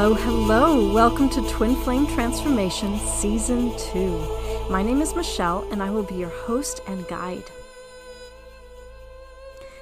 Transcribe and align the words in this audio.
Hello, 0.00 0.14
hello. 0.14 0.94
Welcome 0.94 1.28
to 1.30 1.42
Twin 1.50 1.74
Flame 1.74 2.06
Transformation 2.06 3.00
Season 3.00 3.76
2. 3.76 4.68
My 4.70 4.80
name 4.80 5.02
is 5.02 5.16
Michele, 5.16 5.66
and 5.72 5.82
I 5.82 5.90
will 5.90 6.04
be 6.04 6.14
your 6.14 6.28
host 6.28 6.80
and 6.86 7.04
guide. 7.08 7.42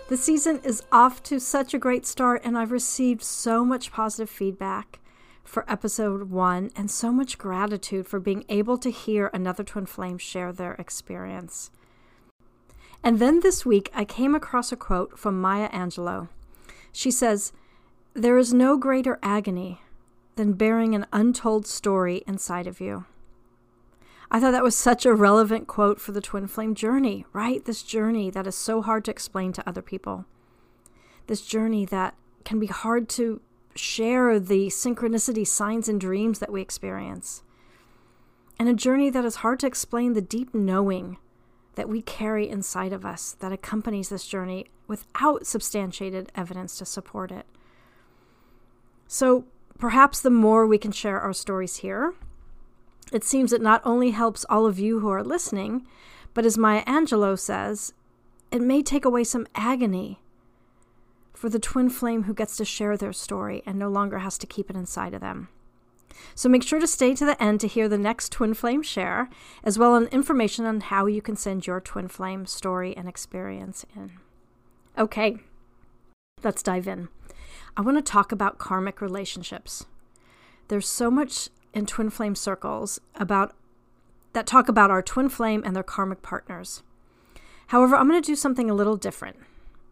The 0.08 0.16
season 0.16 0.60
is 0.64 0.82
off 0.90 1.22
to 1.24 1.38
such 1.38 1.74
a 1.74 1.78
great 1.78 2.06
start, 2.06 2.40
and 2.46 2.56
I've 2.56 2.70
received 2.70 3.22
so 3.22 3.62
much 3.62 3.92
positive 3.92 4.30
feedback 4.30 5.00
for 5.44 5.70
episode 5.70 6.30
one 6.30 6.70
and 6.74 6.90
so 6.90 7.12
much 7.12 7.36
gratitude 7.36 8.06
for 8.06 8.18
being 8.18 8.46
able 8.48 8.78
to 8.78 8.90
hear 8.90 9.30
another 9.34 9.64
twin 9.64 9.84
flame 9.84 10.16
share 10.16 10.50
their 10.50 10.76
experience. 10.76 11.70
And 13.04 13.18
then 13.18 13.40
this 13.40 13.66
week, 13.66 13.90
I 13.94 14.06
came 14.06 14.34
across 14.34 14.72
a 14.72 14.76
quote 14.76 15.18
from 15.18 15.38
Maya 15.38 15.68
Angelou. 15.72 16.30
She 16.90 17.10
says, 17.10 17.52
There 18.14 18.38
is 18.38 18.54
no 18.54 18.78
greater 18.78 19.18
agony 19.22 19.82
than 20.36 20.52
bearing 20.52 20.94
an 20.94 21.06
untold 21.12 21.66
story 21.66 22.22
inside 22.26 22.66
of 22.66 22.80
you. 22.80 23.04
I 24.30 24.40
thought 24.40 24.52
that 24.52 24.64
was 24.64 24.76
such 24.76 25.06
a 25.06 25.14
relevant 25.14 25.66
quote 25.66 26.00
for 26.00 26.12
the 26.12 26.20
twin 26.20 26.46
flame 26.46 26.74
journey, 26.74 27.24
right? 27.32 27.64
This 27.64 27.82
journey 27.82 28.30
that 28.30 28.46
is 28.46 28.54
so 28.56 28.82
hard 28.82 29.04
to 29.04 29.10
explain 29.10 29.52
to 29.52 29.68
other 29.68 29.82
people. 29.82 30.24
This 31.26 31.42
journey 31.42 31.84
that 31.86 32.14
can 32.44 32.58
be 32.58 32.66
hard 32.66 33.08
to 33.10 33.40
share 33.74 34.38
the 34.40 34.68
synchronicity 34.68 35.46
signs 35.46 35.88
and 35.88 36.00
dreams 36.00 36.38
that 36.38 36.52
we 36.52 36.60
experience. 36.60 37.42
And 38.58 38.68
a 38.68 38.74
journey 38.74 39.10
that 39.10 39.24
is 39.24 39.36
hard 39.36 39.60
to 39.60 39.66
explain 39.66 40.14
the 40.14 40.22
deep 40.22 40.54
knowing 40.54 41.18
that 41.74 41.88
we 41.88 42.00
carry 42.02 42.48
inside 42.48 42.92
of 42.92 43.04
us 43.04 43.36
that 43.40 43.52
accompanies 43.52 44.08
this 44.08 44.26
journey 44.26 44.66
without 44.88 45.46
substantiated 45.46 46.32
evidence 46.34 46.78
to 46.78 46.84
support 46.84 47.30
it. 47.30 47.46
So, 49.06 49.44
Perhaps 49.78 50.20
the 50.20 50.30
more 50.30 50.66
we 50.66 50.78
can 50.78 50.92
share 50.92 51.20
our 51.20 51.32
stories 51.32 51.76
here, 51.76 52.14
it 53.12 53.24
seems 53.24 53.52
it 53.52 53.62
not 53.62 53.82
only 53.84 54.10
helps 54.10 54.46
all 54.48 54.66
of 54.66 54.78
you 54.78 55.00
who 55.00 55.08
are 55.08 55.22
listening, 55.22 55.86
but 56.34 56.46
as 56.46 56.58
Maya 56.58 56.84
Angelou 56.84 57.38
says, 57.38 57.92
it 58.50 58.62
may 58.62 58.82
take 58.82 59.04
away 59.04 59.24
some 59.24 59.46
agony 59.54 60.20
for 61.34 61.48
the 61.48 61.58
twin 61.58 61.90
flame 61.90 62.24
who 62.24 62.34
gets 62.34 62.56
to 62.56 62.64
share 62.64 62.96
their 62.96 63.12
story 63.12 63.62
and 63.66 63.78
no 63.78 63.88
longer 63.88 64.20
has 64.20 64.38
to 64.38 64.46
keep 64.46 64.70
it 64.70 64.76
inside 64.76 65.14
of 65.14 65.20
them. 65.20 65.48
So 66.34 66.48
make 66.48 66.62
sure 66.62 66.80
to 66.80 66.86
stay 66.86 67.14
to 67.14 67.26
the 67.26 67.40
end 67.42 67.60
to 67.60 67.68
hear 67.68 67.88
the 67.88 67.98
next 67.98 68.32
twin 68.32 68.54
flame 68.54 68.82
share, 68.82 69.28
as 69.62 69.78
well 69.78 69.94
as 69.96 70.08
information 70.08 70.64
on 70.64 70.80
how 70.80 71.06
you 71.06 71.20
can 71.20 71.36
send 71.36 71.66
your 71.66 71.80
twin 71.80 72.08
flame 72.08 72.46
story 72.46 72.96
and 72.96 73.08
experience 73.08 73.84
in. 73.94 74.12
Okay, 74.96 75.36
let's 76.42 76.62
dive 76.62 76.88
in. 76.88 77.08
I 77.76 77.82
want 77.82 77.98
to 77.98 78.02
talk 78.02 78.32
about 78.32 78.58
karmic 78.58 79.02
relationships. 79.02 79.84
There's 80.68 80.88
so 80.88 81.10
much 81.10 81.50
in 81.74 81.84
twin 81.84 82.08
flame 82.08 82.34
circles 82.34 83.00
about 83.14 83.54
that 84.32 84.46
talk 84.46 84.68
about 84.68 84.90
our 84.90 85.02
twin 85.02 85.28
flame 85.28 85.62
and 85.64 85.76
their 85.76 85.82
karmic 85.82 86.22
partners. 86.22 86.82
However, 87.68 87.96
I'm 87.96 88.08
going 88.08 88.20
to 88.20 88.26
do 88.26 88.36
something 88.36 88.70
a 88.70 88.74
little 88.74 88.96
different. 88.96 89.36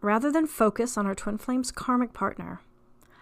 Rather 0.01 0.31
than 0.31 0.47
focus 0.47 0.97
on 0.97 1.05
our 1.05 1.15
twin 1.15 1.37
flame's 1.37 1.71
karmic 1.71 2.13
partner, 2.13 2.61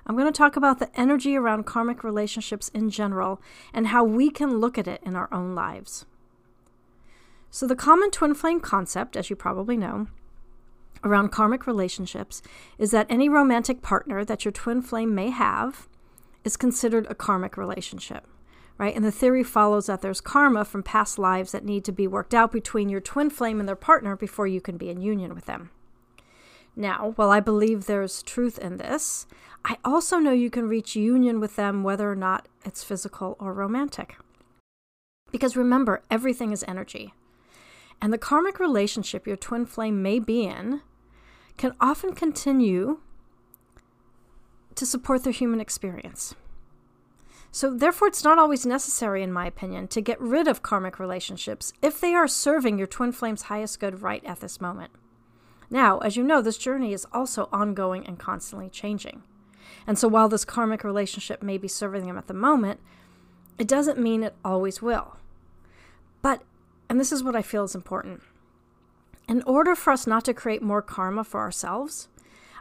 I'm 0.05 0.15
going 0.17 0.31
to 0.31 0.37
talk 0.37 0.55
about 0.55 0.79
the 0.79 0.89
energy 0.99 1.35
around 1.35 1.65
karmic 1.65 2.03
relationships 2.03 2.69
in 2.69 2.89
general 2.89 3.41
and 3.73 3.87
how 3.87 4.03
we 4.03 4.29
can 4.29 4.59
look 4.59 4.77
at 4.77 4.87
it 4.87 5.01
in 5.05 5.15
our 5.15 5.29
own 5.31 5.55
lives. 5.55 6.05
So, 7.49 7.67
the 7.67 7.75
common 7.75 8.11
twin 8.11 8.33
flame 8.33 8.59
concept, 8.59 9.15
as 9.15 9.29
you 9.29 9.35
probably 9.35 9.77
know, 9.77 10.07
around 11.03 11.31
karmic 11.31 11.67
relationships 11.67 12.41
is 12.77 12.91
that 12.91 13.07
any 13.09 13.29
romantic 13.29 13.81
partner 13.81 14.23
that 14.25 14.45
your 14.45 14.51
twin 14.51 14.81
flame 14.81 15.13
may 15.13 15.29
have 15.29 15.87
is 16.43 16.57
considered 16.57 17.07
a 17.09 17.15
karmic 17.15 17.57
relationship, 17.57 18.27
right? 18.77 18.95
And 18.95 19.03
the 19.03 19.11
theory 19.11 19.43
follows 19.43 19.87
that 19.87 20.01
there's 20.01 20.21
karma 20.21 20.65
from 20.65 20.83
past 20.83 21.17
lives 21.17 21.51
that 21.51 21.65
need 21.65 21.85
to 21.85 21.91
be 21.91 22.07
worked 22.07 22.33
out 22.33 22.51
between 22.51 22.89
your 22.89 23.01
twin 23.01 23.29
flame 23.29 23.59
and 23.59 23.67
their 23.67 23.75
partner 23.75 24.15
before 24.15 24.47
you 24.47 24.61
can 24.61 24.77
be 24.77 24.89
in 24.89 25.01
union 25.01 25.33
with 25.33 25.45
them. 25.45 25.71
Now, 26.75 27.13
while 27.15 27.29
I 27.29 27.39
believe 27.39 27.85
there's 27.85 28.23
truth 28.23 28.57
in 28.57 28.77
this, 28.77 29.27
I 29.63 29.77
also 29.85 30.17
know 30.17 30.31
you 30.31 30.49
can 30.49 30.67
reach 30.67 30.95
union 30.95 31.39
with 31.39 31.55
them 31.55 31.83
whether 31.83 32.11
or 32.11 32.15
not 32.15 32.47
it's 32.65 32.83
physical 32.83 33.37
or 33.39 33.53
romantic. 33.53 34.17
Because 35.31 35.55
remember, 35.55 36.03
everything 36.09 36.51
is 36.51 36.65
energy. 36.67 37.13
And 38.01 38.11
the 38.11 38.17
karmic 38.17 38.59
relationship 38.59 39.25
your 39.25 39.37
twin 39.37 39.65
flame 39.65 40.01
may 40.01 40.19
be 40.19 40.43
in 40.43 40.81
can 41.57 41.73
often 41.79 42.13
continue 42.13 42.99
to 44.75 44.85
support 44.85 45.23
their 45.23 45.33
human 45.33 45.59
experience. 45.59 46.35
So, 47.51 47.71
therefore, 47.71 48.07
it's 48.07 48.23
not 48.23 48.39
always 48.39 48.65
necessary, 48.65 49.21
in 49.21 49.31
my 49.31 49.45
opinion, 49.45 49.87
to 49.89 50.01
get 50.01 50.19
rid 50.19 50.47
of 50.47 50.63
karmic 50.63 50.97
relationships 50.97 51.71
if 51.83 52.01
they 52.01 52.15
are 52.15 52.27
serving 52.27 52.79
your 52.79 52.87
twin 52.87 53.11
flame's 53.11 53.43
highest 53.43 53.79
good 53.79 54.01
right 54.01 54.23
at 54.25 54.39
this 54.39 54.59
moment. 54.59 54.91
Now, 55.69 55.99
as 55.99 56.17
you 56.17 56.23
know, 56.23 56.41
this 56.41 56.57
journey 56.57 56.93
is 56.93 57.05
also 57.13 57.49
ongoing 57.51 58.07
and 58.07 58.17
constantly 58.17 58.69
changing. 58.69 59.21
And 59.85 59.99
so, 59.99 60.07
while 60.07 60.29
this 60.29 60.45
karmic 60.45 60.83
relationship 60.83 61.43
may 61.43 61.59
be 61.59 61.67
serving 61.67 62.07
them 62.07 62.17
at 62.17 62.25
the 62.25 62.33
moment, 62.33 62.79
it 63.59 63.67
doesn't 63.67 63.99
mean 63.99 64.23
it 64.23 64.35
always 64.43 64.81
will. 64.81 65.17
But, 66.23 66.41
and 66.89 66.99
this 66.99 67.11
is 67.11 67.23
what 67.23 67.35
I 67.35 67.43
feel 67.43 67.65
is 67.65 67.75
important 67.75 68.23
in 69.27 69.41
order 69.43 69.75
for 69.75 69.91
us 69.91 70.05
not 70.05 70.25
to 70.25 70.33
create 70.33 70.61
more 70.61 70.81
karma 70.81 71.23
for 71.23 71.39
ourselves, 71.39 72.09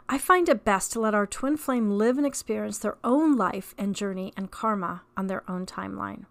I 0.07 0.17
find 0.17 0.49
it 0.49 0.65
best 0.65 0.91
to 0.93 0.99
let 0.99 1.15
our 1.15 1.25
twin 1.25 1.57
flame 1.57 1.91
live 1.91 2.17
and 2.17 2.27
experience 2.27 2.77
their 2.77 2.97
own 3.03 3.35
life 3.35 3.73
and 3.77 3.95
journey 3.95 4.33
and 4.35 4.51
karma 4.51 5.03
on 5.15 5.27
their 5.27 5.49
own 5.49 5.65
timeline. 5.65 6.25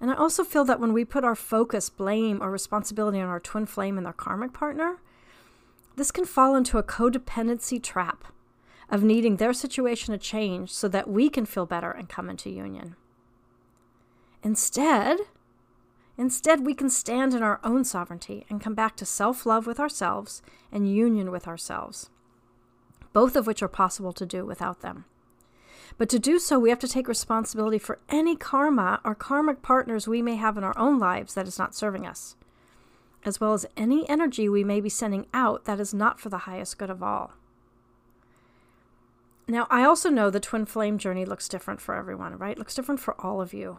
And 0.00 0.10
I 0.10 0.14
also 0.14 0.44
feel 0.44 0.64
that 0.64 0.78
when 0.78 0.92
we 0.92 1.04
put 1.04 1.24
our 1.24 1.34
focus, 1.34 1.90
blame, 1.90 2.40
or 2.40 2.50
responsibility 2.50 3.20
on 3.20 3.28
our 3.28 3.40
twin 3.40 3.66
flame 3.66 3.96
and 3.96 4.06
their 4.06 4.12
karmic 4.12 4.52
partner, 4.52 4.98
this 5.96 6.12
can 6.12 6.24
fall 6.24 6.54
into 6.54 6.78
a 6.78 6.84
codependency 6.84 7.82
trap 7.82 8.24
of 8.88 9.02
needing 9.02 9.36
their 9.36 9.52
situation 9.52 10.12
to 10.12 10.18
change 10.18 10.70
so 10.70 10.86
that 10.88 11.10
we 11.10 11.28
can 11.28 11.44
feel 11.44 11.66
better 11.66 11.90
and 11.90 12.08
come 12.08 12.30
into 12.30 12.48
union. 12.48 12.94
Instead, 14.42 15.18
Instead, 16.18 16.66
we 16.66 16.74
can 16.74 16.90
stand 16.90 17.32
in 17.32 17.44
our 17.44 17.60
own 17.62 17.84
sovereignty 17.84 18.44
and 18.50 18.60
come 18.60 18.74
back 18.74 18.96
to 18.96 19.06
self 19.06 19.46
love 19.46 19.68
with 19.68 19.78
ourselves 19.78 20.42
and 20.72 20.92
union 20.92 21.30
with 21.30 21.46
ourselves, 21.46 22.10
both 23.12 23.36
of 23.36 23.46
which 23.46 23.62
are 23.62 23.68
possible 23.68 24.12
to 24.12 24.26
do 24.26 24.44
without 24.44 24.80
them. 24.80 25.04
But 25.96 26.08
to 26.10 26.18
do 26.18 26.40
so, 26.40 26.58
we 26.58 26.70
have 26.70 26.80
to 26.80 26.88
take 26.88 27.06
responsibility 27.06 27.78
for 27.78 28.00
any 28.08 28.34
karma 28.34 29.00
or 29.04 29.14
karmic 29.14 29.62
partners 29.62 30.08
we 30.08 30.20
may 30.20 30.34
have 30.34 30.58
in 30.58 30.64
our 30.64 30.76
own 30.76 30.98
lives 30.98 31.34
that 31.34 31.46
is 31.46 31.58
not 31.58 31.74
serving 31.74 32.04
us, 32.04 32.34
as 33.24 33.40
well 33.40 33.52
as 33.52 33.66
any 33.76 34.08
energy 34.08 34.48
we 34.48 34.64
may 34.64 34.80
be 34.80 34.88
sending 34.88 35.26
out 35.32 35.66
that 35.66 35.78
is 35.78 35.94
not 35.94 36.18
for 36.18 36.30
the 36.30 36.38
highest 36.38 36.78
good 36.78 36.90
of 36.90 37.02
all. 37.02 37.32
Now, 39.46 39.66
I 39.70 39.84
also 39.84 40.10
know 40.10 40.30
the 40.30 40.40
twin 40.40 40.66
flame 40.66 40.98
journey 40.98 41.24
looks 41.24 41.48
different 41.48 41.80
for 41.80 41.94
everyone, 41.94 42.36
right? 42.36 42.52
It 42.52 42.58
looks 42.58 42.74
different 42.74 43.00
for 43.00 43.14
all 43.24 43.40
of 43.40 43.54
you. 43.54 43.78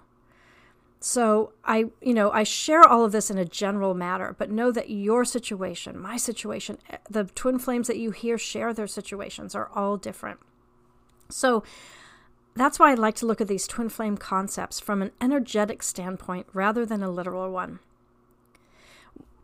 So 1.00 1.54
I, 1.63 1.86
you 2.01 2.13
know, 2.13 2.30
I 2.31 2.44
share 2.44 2.84
all 2.84 3.06
of 3.06 3.13
this 3.13 3.31
in 3.31 3.38
a 3.38 3.46
general 3.46 3.94
matter, 3.94 4.36
but 4.38 4.51
know 4.51 4.69
that 4.72 4.90
your 4.90 5.24
situation, 5.24 5.98
my 5.98 6.18
situation, 6.18 6.78
eh, 6.90 6.98
the 7.10 7.24
twin 7.24 7.57
flames 7.57 7.88
that 7.88 7.98
you 7.98 8.12
hear 8.12 8.38
share 8.38 8.74
their 8.74 8.88
situations 8.88 9.56
are 9.56 9.69
all 9.74 9.96
different. 9.96 10.40
So 11.30 11.63
that's 12.56 12.80
why 12.80 12.92
I 12.92 12.96
like 12.96 13.16
to 13.16 13.25
look 13.25 13.40
at 13.40 13.48
these 13.48 13.68
twin 13.68 13.88
flame 13.88 14.18
concepts 14.18 14.81
from 14.81 15.01
an 15.01 15.12
energetic 15.22 15.84
standpoint 15.84 16.48
rather 16.54 16.86
than 16.86 17.01
a 17.01 17.10
literal 17.10 17.50
one. 17.50 17.80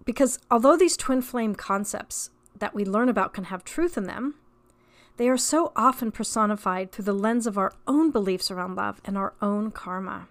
Because 0.03 0.39
although 0.51 0.75
these 0.75 0.97
twin 0.97 1.21
flame 1.21 1.55
concepts 1.55 2.31
that 2.57 2.75
we 2.75 2.83
learn 2.83 3.07
about 3.07 3.33
can 3.33 3.45
have 3.45 3.63
truth 3.63 3.97
in 3.97 4.03
them, 4.03 4.35
they 5.15 5.29
are 5.29 5.37
so 5.37 5.71
often 5.77 6.11
personified 6.11 6.91
through 6.91 7.05
the 7.05 7.13
lens 7.13 7.47
of 7.47 7.57
our 7.57 7.73
own 7.87 8.11
beliefs 8.11 8.51
around 8.51 8.75
love 8.75 8.99
and 9.05 9.17
our 9.17 9.33
own 9.41 9.71
karma. 9.71 10.27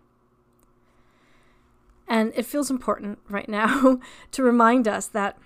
And 2.07 2.33
it 2.37 2.47
feels 2.47 2.71
important 2.71 3.19
right 3.29 3.49
now 3.49 4.01
to 4.33 4.43
remind 4.43 4.87
us 4.87 5.07
that 5.09 5.39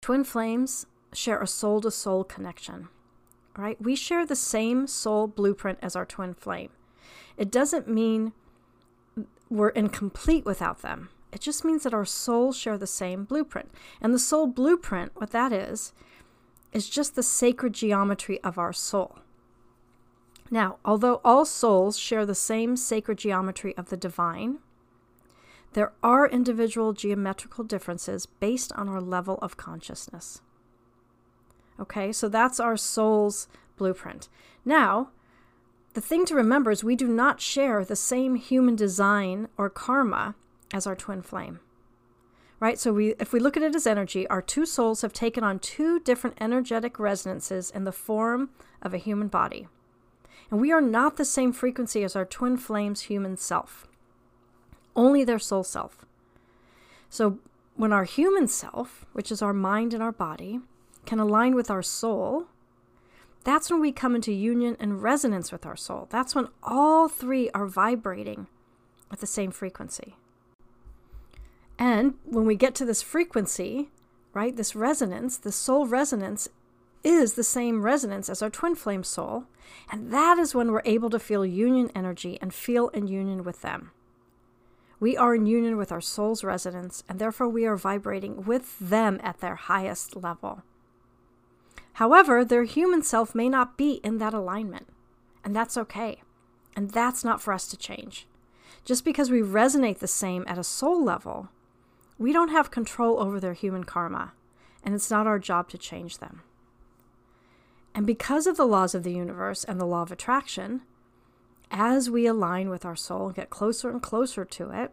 twin 0.00 0.24
flames 0.24 0.86
share 1.12 1.40
a 1.40 1.46
soul 1.46 1.80
to 1.82 1.90
soul 1.90 2.24
connection. 2.24 2.88
Right? 3.56 3.80
We 3.80 3.96
share 3.96 4.24
the 4.24 4.36
same 4.36 4.86
soul 4.86 5.26
blueprint 5.26 5.78
as 5.82 5.94
our 5.94 6.06
twin 6.06 6.34
flame. 6.34 6.70
It 7.36 7.50
doesn't 7.50 7.86
mean 7.86 8.32
we're 9.50 9.68
incomplete 9.70 10.44
without 10.44 10.80
them. 10.80 11.10
It 11.32 11.40
just 11.40 11.64
means 11.64 11.82
that 11.82 11.94
our 11.94 12.04
souls 12.04 12.56
share 12.56 12.78
the 12.78 12.86
same 12.86 13.24
blueprint. 13.24 13.70
And 14.00 14.12
the 14.12 14.18
soul 14.18 14.46
blueprint, 14.46 15.12
what 15.14 15.30
that 15.30 15.52
is, 15.52 15.92
is 16.72 16.88
just 16.88 17.14
the 17.14 17.22
sacred 17.22 17.72
geometry 17.72 18.40
of 18.42 18.58
our 18.58 18.72
soul. 18.72 19.18
Now, 20.50 20.76
although 20.84 21.20
all 21.24 21.44
souls 21.44 21.98
share 21.98 22.26
the 22.26 22.34
same 22.34 22.76
sacred 22.76 23.18
geometry 23.18 23.76
of 23.76 23.88
the 23.88 23.96
divine, 23.96 24.58
there 25.74 25.92
are 26.02 26.28
individual 26.28 26.92
geometrical 26.92 27.64
differences 27.64 28.26
based 28.26 28.72
on 28.72 28.88
our 28.88 29.00
level 29.00 29.38
of 29.42 29.56
consciousness. 29.56 30.42
Okay, 31.80 32.12
so 32.12 32.28
that's 32.28 32.60
our 32.60 32.76
soul's 32.76 33.48
blueprint. 33.76 34.28
Now, 34.64 35.10
the 35.94 36.00
thing 36.00 36.24
to 36.26 36.34
remember 36.34 36.70
is 36.70 36.84
we 36.84 36.96
do 36.96 37.08
not 37.08 37.40
share 37.40 37.84
the 37.84 37.96
same 37.96 38.36
human 38.36 38.76
design 38.76 39.48
or 39.56 39.68
karma 39.68 40.34
as 40.72 40.86
our 40.86 40.96
twin 40.96 41.22
flame. 41.22 41.60
Right? 42.60 42.78
So 42.78 42.92
we 42.92 43.14
if 43.18 43.32
we 43.32 43.40
look 43.40 43.56
at 43.56 43.62
it 43.62 43.74
as 43.74 43.86
energy, 43.86 44.26
our 44.28 44.40
two 44.40 44.64
souls 44.64 45.02
have 45.02 45.12
taken 45.12 45.42
on 45.42 45.58
two 45.58 45.98
different 45.98 46.36
energetic 46.40 46.98
resonances 46.98 47.70
in 47.70 47.84
the 47.84 47.92
form 47.92 48.50
of 48.80 48.94
a 48.94 48.98
human 48.98 49.28
body. 49.28 49.66
And 50.50 50.60
we 50.60 50.70
are 50.70 50.80
not 50.80 51.16
the 51.16 51.24
same 51.24 51.52
frequency 51.52 52.04
as 52.04 52.14
our 52.14 52.24
twin 52.24 52.56
flame's 52.56 53.02
human 53.02 53.36
self. 53.36 53.88
Only 54.94 55.24
their 55.24 55.38
soul 55.38 55.64
self. 55.64 56.04
So 57.08 57.38
when 57.76 57.92
our 57.92 58.04
human 58.04 58.48
self, 58.48 59.06
which 59.12 59.32
is 59.32 59.42
our 59.42 59.52
mind 59.52 59.94
and 59.94 60.02
our 60.02 60.12
body, 60.12 60.60
can 61.06 61.18
align 61.18 61.54
with 61.54 61.70
our 61.70 61.82
soul, 61.82 62.46
that's 63.44 63.70
when 63.70 63.80
we 63.80 63.92
come 63.92 64.14
into 64.14 64.32
union 64.32 64.76
and 64.78 65.02
resonance 65.02 65.50
with 65.50 65.66
our 65.66 65.76
soul. 65.76 66.06
That's 66.10 66.34
when 66.34 66.48
all 66.62 67.08
three 67.08 67.50
are 67.50 67.66
vibrating 67.66 68.46
at 69.10 69.20
the 69.20 69.26
same 69.26 69.50
frequency. 69.50 70.16
And 71.78 72.14
when 72.24 72.46
we 72.46 72.54
get 72.54 72.74
to 72.76 72.84
this 72.84 73.02
frequency, 73.02 73.90
right, 74.32 74.56
this 74.56 74.76
resonance, 74.76 75.36
the 75.36 75.50
soul 75.50 75.86
resonance 75.86 76.48
is 77.02 77.34
the 77.34 77.42
same 77.42 77.82
resonance 77.82 78.28
as 78.28 78.42
our 78.42 78.50
twin 78.50 78.76
flame 78.76 79.02
soul. 79.02 79.44
And 79.90 80.12
that 80.12 80.38
is 80.38 80.54
when 80.54 80.70
we're 80.70 80.82
able 80.84 81.10
to 81.10 81.18
feel 81.18 81.44
union 81.44 81.90
energy 81.94 82.38
and 82.40 82.54
feel 82.54 82.88
in 82.90 83.08
union 83.08 83.42
with 83.42 83.62
them. 83.62 83.90
We 85.02 85.16
are 85.16 85.34
in 85.34 85.46
union 85.46 85.76
with 85.76 85.90
our 85.90 86.00
soul's 86.00 86.44
resonance, 86.44 87.02
and 87.08 87.18
therefore 87.18 87.48
we 87.48 87.66
are 87.66 87.74
vibrating 87.74 88.44
with 88.44 88.78
them 88.78 89.18
at 89.24 89.40
their 89.40 89.56
highest 89.56 90.14
level. 90.14 90.62
However, 91.94 92.44
their 92.44 92.62
human 92.62 93.02
self 93.02 93.34
may 93.34 93.48
not 93.48 93.76
be 93.76 93.94
in 94.04 94.18
that 94.18 94.32
alignment, 94.32 94.86
and 95.42 95.56
that's 95.56 95.76
okay. 95.76 96.22
And 96.76 96.92
that's 96.92 97.24
not 97.24 97.42
for 97.42 97.52
us 97.52 97.66
to 97.66 97.76
change. 97.76 98.28
Just 98.84 99.04
because 99.04 99.28
we 99.28 99.40
resonate 99.40 99.98
the 99.98 100.06
same 100.06 100.44
at 100.46 100.56
a 100.56 100.62
soul 100.62 101.02
level, 101.02 101.48
we 102.16 102.32
don't 102.32 102.50
have 102.50 102.70
control 102.70 103.18
over 103.18 103.40
their 103.40 103.54
human 103.54 103.82
karma, 103.82 104.34
and 104.84 104.94
it's 104.94 105.10
not 105.10 105.26
our 105.26 105.40
job 105.40 105.68
to 105.70 105.78
change 105.78 106.18
them. 106.18 106.42
And 107.92 108.06
because 108.06 108.46
of 108.46 108.56
the 108.56 108.66
laws 108.66 108.94
of 108.94 109.02
the 109.02 109.12
universe 109.12 109.64
and 109.64 109.80
the 109.80 109.84
law 109.84 110.02
of 110.02 110.12
attraction, 110.12 110.82
as 111.72 112.10
we 112.10 112.26
align 112.26 112.68
with 112.68 112.84
our 112.84 112.94
soul 112.94 113.26
and 113.26 113.34
get 113.34 113.50
closer 113.50 113.90
and 113.90 114.00
closer 114.00 114.44
to 114.44 114.70
it, 114.70 114.92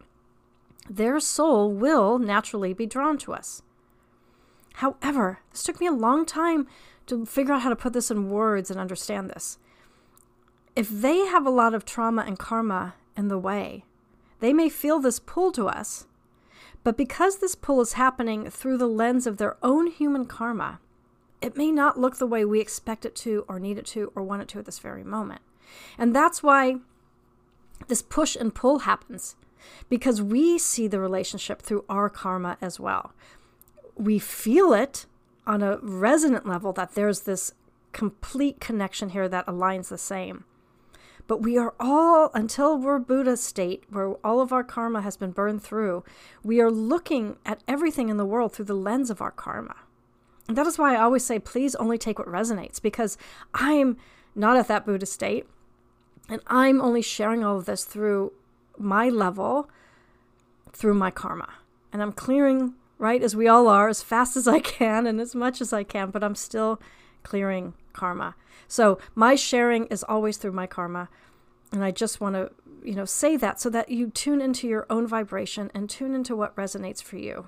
their 0.90 1.20
soul 1.20 1.72
will 1.72 2.18
naturally 2.18 2.74
be 2.74 2.88
drawn 2.88 3.18
to 3.20 3.34
us. 3.34 3.62
However, 4.76 5.40
this 5.52 5.64
took 5.64 5.80
me 5.80 5.88
a 5.88 5.92
long 5.92 6.26
time 6.26 6.68
to 7.08 7.26
figure 7.26 7.54
out 7.54 7.62
how 7.62 7.70
to 7.70 7.76
put 7.76 7.94
this 7.94 8.10
in 8.10 8.30
words 8.30 8.72
and 8.72 8.80
understand 8.80 9.30
this. 9.30 9.58
If 10.76 10.90
they 10.90 11.26
have 11.26 11.46
a 11.46 11.52
lot 11.52 11.74
of 11.74 11.86
trauma 11.86 12.24
and 12.26 12.40
karma 12.40 12.96
in 13.18 13.28
the 13.28 13.38
way, 13.38 13.84
they 14.40 14.54
may 14.54 14.70
feel 14.70 15.00
this 15.00 15.20
pull 15.20 15.52
to 15.52 15.68
us, 15.68 16.08
but 16.84 16.96
because 16.96 17.40
this 17.40 17.56
pull 17.56 17.82
is 17.82 17.94
happening 17.94 18.50
through 18.50 18.78
the 18.78 18.88
lens 18.88 19.28
of 19.28 19.38
their 19.38 19.58
own 19.62 19.88
human 19.88 20.26
karma, 20.26 20.80
it 21.42 21.58
may 21.58 21.72
not 21.72 22.00
look 22.00 22.18
the 22.18 22.28
way 22.28 22.46
we 22.46 22.62
expect 22.62 23.06
it 23.06 23.16
to, 23.18 23.44
or 23.48 23.60
need 23.60 23.78
it 23.78 23.86
to, 23.88 24.12
or 24.16 24.24
want 24.24 24.42
it 24.42 24.48
to 24.50 24.60
at 24.60 24.66
this 24.66 24.80
very 24.80 25.04
moment. 25.04 25.42
And 25.98 26.16
that's 26.16 26.42
why 26.42 26.78
this 27.88 28.02
push 28.02 28.36
and 28.36 28.54
pull 28.54 28.80
happens, 28.80 29.36
because 29.90 30.22
we 30.22 30.58
see 30.58 30.88
the 30.88 31.00
relationship 31.00 31.62
through 31.62 31.86
our 31.90 32.10
karma 32.10 32.58
as 32.62 32.80
well. 32.80 33.14
We 33.96 34.20
feel 34.20 34.74
it 34.74 35.06
on 35.48 35.64
a 35.64 35.78
resonant 35.82 36.46
level 36.46 36.74
that 36.74 36.94
there's 36.94 37.22
this 37.22 37.54
complete 37.92 38.60
connection 38.60 39.10
here 39.10 39.28
that 39.28 39.48
aligns 39.48 39.90
the 39.90 39.98
same. 39.98 40.46
But 41.28 41.42
we 41.42 41.58
are 41.58 41.76
all, 41.80 42.32
until 42.34 42.78
we're 42.78 43.00
Buddha 43.00 43.38
state, 43.38 43.84
where 43.90 44.14
all 44.26 44.42
of 44.42 44.52
our 44.52 44.64
karma 44.64 45.02
has 45.02 45.16
been 45.16 45.32
burned 45.32 45.62
through, 45.62 46.04
we 46.44 46.60
are 46.60 46.72
looking 46.72 47.38
at 47.46 47.64
everything 47.68 48.10
in 48.10 48.18
the 48.18 48.26
world 48.26 48.54
through 48.54 48.66
the 48.66 48.74
lens 48.74 49.10
of 49.10 49.22
our 49.22 49.32
karma. 49.32 49.76
And 50.48 50.58
that 50.58 50.66
is 50.66 50.80
why 50.80 50.96
I 50.96 51.02
always 51.02 51.24
say, 51.24 51.38
please 51.38 51.76
only 51.76 52.00
take 52.00 52.18
what 52.18 52.28
resonates, 52.28 52.82
because 52.82 53.18
I'm 53.54 53.98
not 54.34 54.58
at 54.58 54.68
that 54.70 54.86
Buddha 54.86 55.06
state. 55.06 55.48
And 56.30 56.42
I'm 56.48 56.82
only 56.82 57.02
sharing 57.02 57.44
all 57.44 57.58
of 57.58 57.66
this 57.66 57.84
through 57.84 58.34
my 58.78 59.10
level, 59.10 59.70
through 60.72 60.94
my 60.94 61.12
karma. 61.12 61.50
And 61.92 62.02
I'm 62.02 62.14
clearing 62.14 62.76
right? 63.00 63.24
As 63.24 63.36
we 63.36 63.48
all 63.48 63.68
are, 63.68 63.88
as 63.88 64.04
fast 64.04 64.38
as 64.38 64.48
I 64.48 64.60
can 64.60 65.08
and 65.08 65.20
as 65.20 65.34
much 65.34 65.62
as 65.62 65.74
I 65.74 65.84
can, 65.84 66.12
but 66.12 66.24
I'm 66.24 66.36
still 66.36 66.80
clearing 67.24 67.74
karma. 67.94 68.36
So 68.68 69.00
my 69.16 69.34
sharing 69.34 69.88
is 69.88 70.04
always 70.04 70.38
through 70.38 70.52
my 70.52 70.68
karma. 70.68 71.10
And 71.72 71.84
I 71.84 71.92
just 71.92 72.22
want 72.22 72.36
to, 72.36 72.52
you 72.84 72.94
know, 72.94 73.06
say 73.06 73.38
that 73.38 73.60
so 73.60 73.70
that 73.72 73.90
you 73.90 74.10
tune 74.10 74.42
into 74.42 74.68
your 74.68 74.86
own 74.90 75.08
vibration 75.08 75.72
and 75.74 75.90
tune 75.90 76.14
into 76.14 76.36
what 76.36 76.56
resonates 76.56 77.02
for 77.02 77.18
you 77.18 77.48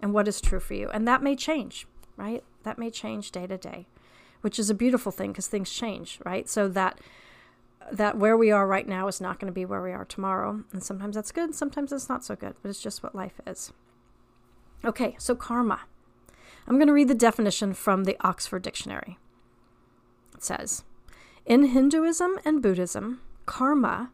and 0.00 0.12
what 0.12 0.26
is 0.26 0.40
true 0.40 0.60
for 0.60 0.74
you. 0.74 0.88
And 0.90 1.06
that 1.06 1.22
may 1.22 1.36
change, 1.36 1.86
right? 2.16 2.42
That 2.62 2.78
may 2.78 2.90
change 2.90 3.30
day 3.30 3.46
to 3.46 3.58
day, 3.58 3.86
which 4.40 4.58
is 4.58 4.70
a 4.70 4.74
beautiful 4.74 5.12
thing 5.12 5.32
because 5.32 5.46
things 5.46 5.70
change, 5.70 6.20
right? 6.24 6.48
So 6.48 6.68
that 6.68 7.00
that 7.92 8.18
where 8.18 8.36
we 8.36 8.50
are 8.50 8.66
right 8.66 8.86
now 8.86 9.08
is 9.08 9.20
not 9.20 9.38
going 9.38 9.50
to 9.50 9.54
be 9.54 9.64
where 9.64 9.82
we 9.82 9.92
are 9.92 10.04
tomorrow. 10.04 10.64
And 10.72 10.82
sometimes 10.82 11.16
that's 11.16 11.32
good, 11.32 11.54
sometimes 11.54 11.92
it's 11.92 12.08
not 12.08 12.24
so 12.24 12.36
good, 12.36 12.54
but 12.62 12.68
it's 12.68 12.82
just 12.82 13.02
what 13.02 13.14
life 13.14 13.40
is. 13.46 13.72
Okay, 14.84 15.16
so 15.18 15.34
karma. 15.34 15.80
I'm 16.66 16.76
going 16.76 16.88
to 16.88 16.92
read 16.92 17.08
the 17.08 17.14
definition 17.14 17.74
from 17.74 18.04
the 18.04 18.16
Oxford 18.20 18.62
Dictionary. 18.62 19.18
It 20.34 20.42
says 20.42 20.84
In 21.44 21.66
Hinduism 21.66 22.38
and 22.44 22.60
Buddhism, 22.60 23.20
karma 23.46 24.10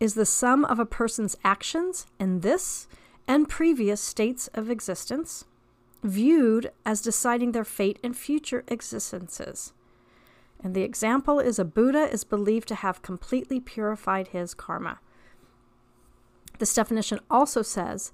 is 0.00 0.14
the 0.14 0.26
sum 0.26 0.64
of 0.64 0.78
a 0.78 0.86
person's 0.86 1.36
actions 1.44 2.06
in 2.20 2.40
this 2.40 2.86
and 3.26 3.48
previous 3.48 4.00
states 4.00 4.48
of 4.54 4.70
existence, 4.70 5.46
viewed 6.02 6.70
as 6.84 7.00
deciding 7.00 7.52
their 7.52 7.64
fate 7.64 7.98
in 8.02 8.12
future 8.12 8.64
existences. 8.68 9.72
And 10.64 10.74
the 10.74 10.82
example 10.82 11.38
is 11.38 11.58
a 11.58 11.64
Buddha 11.64 12.10
is 12.10 12.24
believed 12.24 12.68
to 12.68 12.74
have 12.74 13.02
completely 13.02 13.60
purified 13.60 14.28
his 14.28 14.54
karma. 14.54 14.98
This 16.58 16.72
definition 16.72 17.20
also 17.30 17.60
says, 17.60 18.12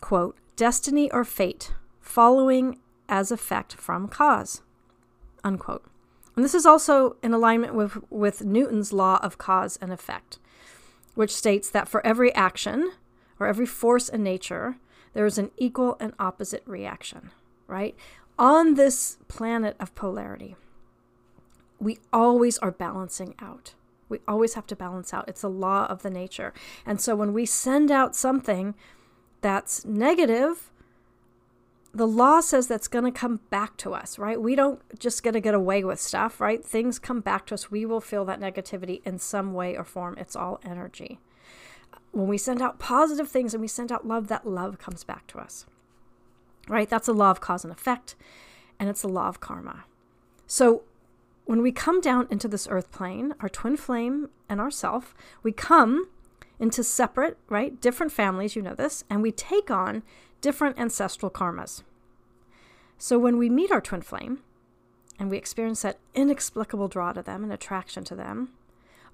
quote, 0.00 0.38
destiny 0.54 1.10
or 1.10 1.24
fate, 1.24 1.72
following 2.00 2.78
as 3.08 3.32
effect 3.32 3.74
from 3.74 4.06
cause. 4.06 4.62
Unquote. 5.42 5.84
And 6.36 6.44
this 6.44 6.54
is 6.54 6.64
also 6.64 7.16
in 7.20 7.34
alignment 7.34 7.74
with, 7.74 7.98
with 8.10 8.44
Newton's 8.44 8.92
law 8.92 9.18
of 9.20 9.38
cause 9.38 9.76
and 9.82 9.92
effect, 9.92 10.38
which 11.16 11.34
states 11.34 11.68
that 11.70 11.88
for 11.88 12.06
every 12.06 12.32
action 12.34 12.92
or 13.40 13.48
every 13.48 13.66
force 13.66 14.08
in 14.08 14.22
nature, 14.22 14.76
there 15.14 15.26
is 15.26 15.36
an 15.36 15.50
equal 15.56 15.96
and 15.98 16.12
opposite 16.20 16.62
reaction, 16.64 17.30
right? 17.66 17.96
On 18.38 18.74
this 18.74 19.18
planet 19.26 19.74
of 19.80 19.96
polarity, 19.96 20.54
we 21.78 21.98
always 22.12 22.58
are 22.58 22.70
balancing 22.70 23.34
out. 23.40 23.74
We 24.08 24.20
always 24.26 24.54
have 24.54 24.66
to 24.68 24.76
balance 24.76 25.12
out. 25.12 25.28
It's 25.28 25.42
a 25.42 25.48
law 25.48 25.86
of 25.86 26.02
the 26.02 26.10
nature. 26.10 26.52
And 26.86 27.00
so 27.00 27.14
when 27.14 27.32
we 27.32 27.44
send 27.46 27.90
out 27.90 28.16
something 28.16 28.74
that's 29.40 29.84
negative, 29.84 30.70
the 31.92 32.06
law 32.06 32.40
says 32.40 32.66
that's 32.66 32.88
going 32.88 33.04
to 33.04 33.10
come 33.10 33.40
back 33.50 33.76
to 33.78 33.94
us, 33.94 34.18
right? 34.18 34.40
We 34.40 34.54
don't 34.54 34.80
just 34.98 35.22
get 35.22 35.32
to 35.32 35.40
get 35.40 35.54
away 35.54 35.84
with 35.84 36.00
stuff, 36.00 36.40
right? 36.40 36.64
Things 36.64 36.98
come 36.98 37.20
back 37.20 37.46
to 37.46 37.54
us. 37.54 37.70
We 37.70 37.86
will 37.86 38.00
feel 38.00 38.24
that 38.26 38.40
negativity 38.40 39.00
in 39.04 39.18
some 39.18 39.52
way 39.52 39.76
or 39.76 39.84
form. 39.84 40.16
It's 40.18 40.36
all 40.36 40.60
energy. 40.64 41.18
When 42.12 42.28
we 42.28 42.38
send 42.38 42.62
out 42.62 42.78
positive 42.78 43.28
things 43.28 43.52
and 43.54 43.60
we 43.60 43.68
send 43.68 43.92
out 43.92 44.06
love, 44.06 44.28
that 44.28 44.46
love 44.46 44.78
comes 44.78 45.04
back 45.04 45.26
to 45.28 45.38
us, 45.38 45.66
right? 46.68 46.88
That's 46.88 47.08
a 47.08 47.12
law 47.12 47.30
of 47.30 47.40
cause 47.40 47.64
and 47.64 47.72
effect, 47.72 48.16
and 48.78 48.88
it's 48.88 49.02
a 49.02 49.08
law 49.08 49.28
of 49.28 49.40
karma. 49.40 49.84
So 50.46 50.82
when 51.48 51.62
we 51.62 51.72
come 51.72 52.02
down 52.02 52.28
into 52.30 52.46
this 52.46 52.68
earth 52.70 52.92
plane, 52.92 53.32
our 53.40 53.48
twin 53.48 53.74
flame 53.74 54.28
and 54.50 54.60
ourself, 54.60 55.14
we 55.42 55.50
come 55.50 56.06
into 56.60 56.84
separate, 56.84 57.38
right, 57.48 57.80
different 57.80 58.12
families, 58.12 58.54
you 58.54 58.60
know 58.60 58.74
this, 58.74 59.02
and 59.08 59.22
we 59.22 59.32
take 59.32 59.70
on 59.70 60.02
different 60.42 60.78
ancestral 60.78 61.30
karmas. 61.30 61.84
So 62.98 63.18
when 63.18 63.38
we 63.38 63.48
meet 63.48 63.72
our 63.72 63.80
twin 63.80 64.02
flame 64.02 64.40
and 65.18 65.30
we 65.30 65.38
experience 65.38 65.80
that 65.80 65.98
inexplicable 66.14 66.88
draw 66.88 67.14
to 67.14 67.22
them 67.22 67.42
and 67.42 67.50
attraction 67.50 68.04
to 68.04 68.14
them, 68.14 68.50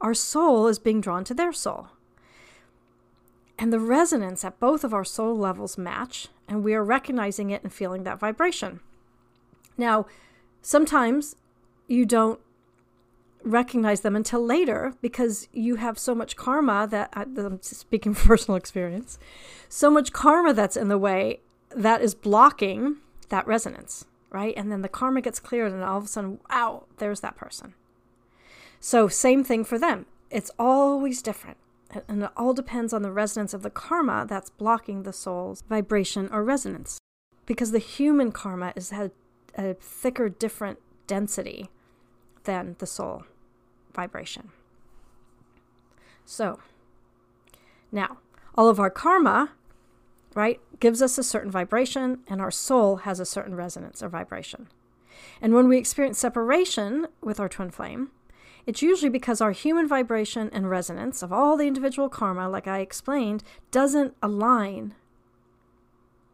our 0.00 0.12
soul 0.12 0.66
is 0.66 0.80
being 0.80 1.00
drawn 1.00 1.22
to 1.22 1.34
their 1.34 1.52
soul. 1.52 1.90
And 3.60 3.72
the 3.72 3.78
resonance 3.78 4.44
at 4.44 4.58
both 4.58 4.82
of 4.82 4.92
our 4.92 5.04
soul 5.04 5.38
levels 5.38 5.78
match, 5.78 6.26
and 6.48 6.64
we 6.64 6.74
are 6.74 6.82
recognizing 6.82 7.50
it 7.50 7.62
and 7.62 7.72
feeling 7.72 8.02
that 8.02 8.18
vibration. 8.18 8.80
Now, 9.78 10.06
sometimes 10.62 11.36
you 11.86 12.06
don't 12.06 12.40
recognize 13.42 14.00
them 14.00 14.16
until 14.16 14.44
later 14.44 14.94
because 15.02 15.48
you 15.52 15.76
have 15.76 15.98
so 15.98 16.14
much 16.14 16.34
karma 16.34 16.88
that 16.90 17.10
I'm 17.14 17.60
speaking 17.62 18.14
from 18.14 18.28
personal 18.28 18.56
experience, 18.56 19.18
so 19.68 19.90
much 19.90 20.12
karma 20.12 20.54
that's 20.54 20.76
in 20.76 20.88
the 20.88 20.98
way 20.98 21.40
that 21.74 22.00
is 22.00 22.14
blocking 22.14 22.96
that 23.28 23.46
resonance, 23.46 24.06
right? 24.30 24.54
And 24.56 24.70
then 24.72 24.82
the 24.82 24.88
karma 24.88 25.20
gets 25.20 25.40
cleared, 25.40 25.72
and 25.72 25.82
all 25.82 25.98
of 25.98 26.04
a 26.04 26.08
sudden, 26.08 26.38
wow, 26.50 26.84
there's 26.98 27.20
that 27.20 27.36
person. 27.36 27.74
So, 28.80 29.08
same 29.08 29.44
thing 29.44 29.64
for 29.64 29.78
them. 29.78 30.06
It's 30.30 30.50
always 30.58 31.22
different. 31.22 31.56
And 32.08 32.24
it 32.24 32.30
all 32.36 32.54
depends 32.54 32.92
on 32.92 33.02
the 33.02 33.12
resonance 33.12 33.54
of 33.54 33.62
the 33.62 33.70
karma 33.70 34.26
that's 34.28 34.50
blocking 34.50 35.04
the 35.04 35.12
soul's 35.12 35.62
vibration 35.68 36.28
or 36.32 36.42
resonance. 36.42 36.98
Because 37.46 37.70
the 37.70 37.78
human 37.78 38.32
karma 38.32 38.72
is 38.74 38.90
had 38.90 39.12
a 39.56 39.74
thicker, 39.74 40.28
different 40.28 40.78
density 41.06 41.68
than 42.44 42.76
the 42.78 42.86
soul 42.86 43.24
vibration. 43.94 44.50
So, 46.24 46.60
now, 47.92 48.18
all 48.54 48.68
of 48.68 48.80
our 48.80 48.90
karma, 48.90 49.52
right, 50.34 50.60
gives 50.80 51.02
us 51.02 51.18
a 51.18 51.22
certain 51.22 51.50
vibration, 51.50 52.20
and 52.26 52.40
our 52.40 52.50
soul 52.50 52.96
has 52.96 53.20
a 53.20 53.26
certain 53.26 53.54
resonance 53.54 54.02
or 54.02 54.08
vibration. 54.08 54.68
And 55.40 55.54
when 55.54 55.68
we 55.68 55.78
experience 55.78 56.18
separation 56.18 57.06
with 57.20 57.38
our 57.38 57.48
twin 57.48 57.70
flame, 57.70 58.10
it's 58.66 58.82
usually 58.82 59.10
because 59.10 59.40
our 59.40 59.52
human 59.52 59.86
vibration 59.86 60.48
and 60.52 60.70
resonance 60.70 61.22
of 61.22 61.32
all 61.32 61.56
the 61.56 61.66
individual 61.66 62.08
karma, 62.08 62.48
like 62.48 62.66
I 62.66 62.78
explained, 62.80 63.44
doesn't 63.70 64.14
align 64.22 64.94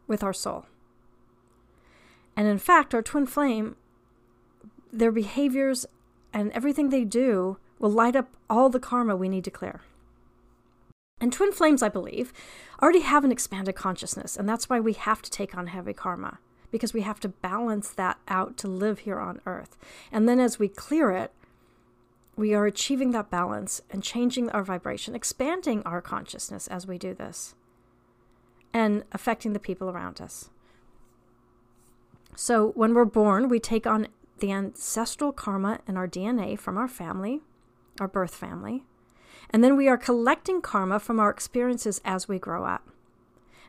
with 0.06 0.22
our 0.22 0.32
soul. 0.32 0.66
And 2.36 2.46
in 2.46 2.58
fact, 2.58 2.94
our 2.94 3.02
twin 3.02 3.26
flame, 3.26 3.76
their 4.92 5.12
behaviors 5.12 5.87
and 6.32 6.52
everything 6.52 6.88
they 6.88 7.04
do 7.04 7.59
will 7.78 7.90
light 7.90 8.16
up 8.16 8.28
all 8.49 8.68
the 8.68 8.80
karma 8.80 9.16
we 9.16 9.28
need 9.28 9.44
to 9.44 9.50
clear. 9.50 9.80
And 11.20 11.32
twin 11.32 11.52
flames, 11.52 11.82
I 11.82 11.88
believe, 11.88 12.32
already 12.80 13.00
have 13.00 13.25
an 13.25 13.32
expanded 13.32 13.75
consciousness, 13.75 14.37
and 14.37 14.49
that's 14.49 14.70
why 14.70 14.80
we 14.80 14.94
have 14.94 15.20
to 15.23 15.30
take 15.30 15.56
on 15.56 15.66
heavy 15.66 15.92
karma, 15.92 16.38
because 16.70 16.94
we 16.94 17.02
have 17.02 17.20
to 17.20 17.28
balance 17.28 17.90
that 17.90 18.18
out 18.28 18.56
to 18.59 18.68
live 18.68 19.00
here 19.00 19.18
on 19.18 19.40
earth. 19.44 19.76
And 20.11 20.28
then 20.28 20.40
as 20.40 20.59
we 20.59 20.68
clear 20.68 21.11
it, 21.11 21.32
we 22.37 22.54
are 22.54 22.64
achieving 22.64 23.11
that 23.11 23.30
balance 23.30 23.82
and 23.90 24.02
changing 24.02 24.49
our 24.50 24.64
vibration, 24.64 25.14
expanding 25.14 25.82
our 25.82 26.00
consciousness 26.00 26.68
as 26.68 26.87
we 26.87 26.97
do 26.97 27.12
this, 27.12 27.54
and 28.73 29.04
affecting 29.12 29.52
the 29.52 29.59
people 29.59 29.90
around 29.90 30.23
us. 30.23 30.49
So 32.35 32.68
when 32.68 32.94
we're 32.94 33.04
born, 33.04 33.50
we 33.50 33.61
take 33.61 33.87
on 33.87 34.09
the 34.40 34.52
ancestral 34.52 35.32
karma 35.32 35.80
in 35.87 35.97
our 35.97 36.09
DNA 36.09 36.59
from 36.59 36.76
our 36.76 36.88
family, 36.88 37.40
our 38.00 38.09
birth 38.09 38.35
family, 38.35 38.85
and 39.50 39.64
then 39.64 39.76
we 39.76 39.88
are 39.88 39.97
collecting 39.97 40.61
karma 40.61 41.00
from 41.00 41.18
our 41.18 41.30
experiences 41.30 42.00
as 42.04 42.28
we 42.28 42.38
grow 42.38 42.64
up. 42.64 42.88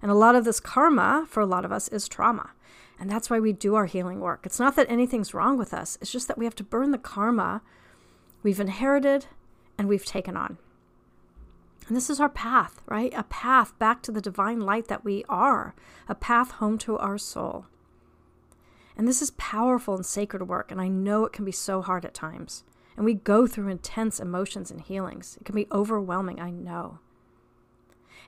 And 0.02 0.12
a 0.12 0.16
lot 0.16 0.36
of 0.36 0.46
this 0.46 0.60
karma, 0.60 1.26
for 1.28 1.42
a 1.42 1.46
lot 1.46 1.66
of 1.66 1.72
us, 1.72 1.88
is 1.88 2.08
trauma. 2.08 2.52
And 3.00 3.10
that's 3.10 3.30
why 3.30 3.40
we 3.40 3.54
do 3.54 3.76
our 3.76 3.86
healing 3.86 4.20
work. 4.20 4.42
It's 4.46 4.60
not 4.60 4.76
that 4.76 4.90
anything's 4.90 5.34
wrong 5.34 5.58
with 5.58 5.74
us, 5.74 5.98
it's 6.02 6.12
just 6.12 6.28
that 6.28 6.38
we 6.38 6.46
have 6.46 6.56
to 6.56 6.64
burn 6.64 6.92
the 6.92 6.98
karma 6.98 7.62
we've 8.44 8.60
inherited 8.60 9.28
and 9.78 9.88
we've 9.88 10.06
taken 10.06 10.38
on. 10.38 10.58
And 11.88 11.98
this 11.98 12.10
is 12.10 12.20
our 12.20 12.30
path, 12.30 12.82
right? 12.86 13.12
A 13.16 13.24
path 13.24 13.78
back 13.80 14.02
to 14.04 14.12
the 14.12 14.22
divine 14.22 14.62
light 14.62 14.88
that 14.88 15.04
we 15.04 15.26
are, 15.28 15.76
a 16.08 16.16
path 16.16 16.52
home 16.52 16.78
to 16.80 16.98
our 16.98 17.18
soul. 17.18 17.66
And 18.98 19.08
this 19.08 19.22
is 19.22 19.32
powerful 19.32 19.96
and 19.96 20.06
sacred 20.06 20.48
work, 20.48 20.72
and 20.72 20.82
I 20.82 20.88
know 20.88 21.26
it 21.26 21.34
can 21.34 21.46
be 21.46 21.52
so 21.52 21.82
hard 21.82 22.06
at 22.06 22.14
times. 22.14 22.64
And 22.96 23.06
we 23.06 23.14
go 23.14 23.48
through 23.48 23.70
intense 23.70 24.20
emotions 24.20 24.70
and 24.70 24.82
healings. 24.82 25.38
It 25.40 25.46
can 25.46 25.56
be 25.56 25.68
overwhelming, 25.72 26.40
I 26.40 26.52
know. 26.52 27.00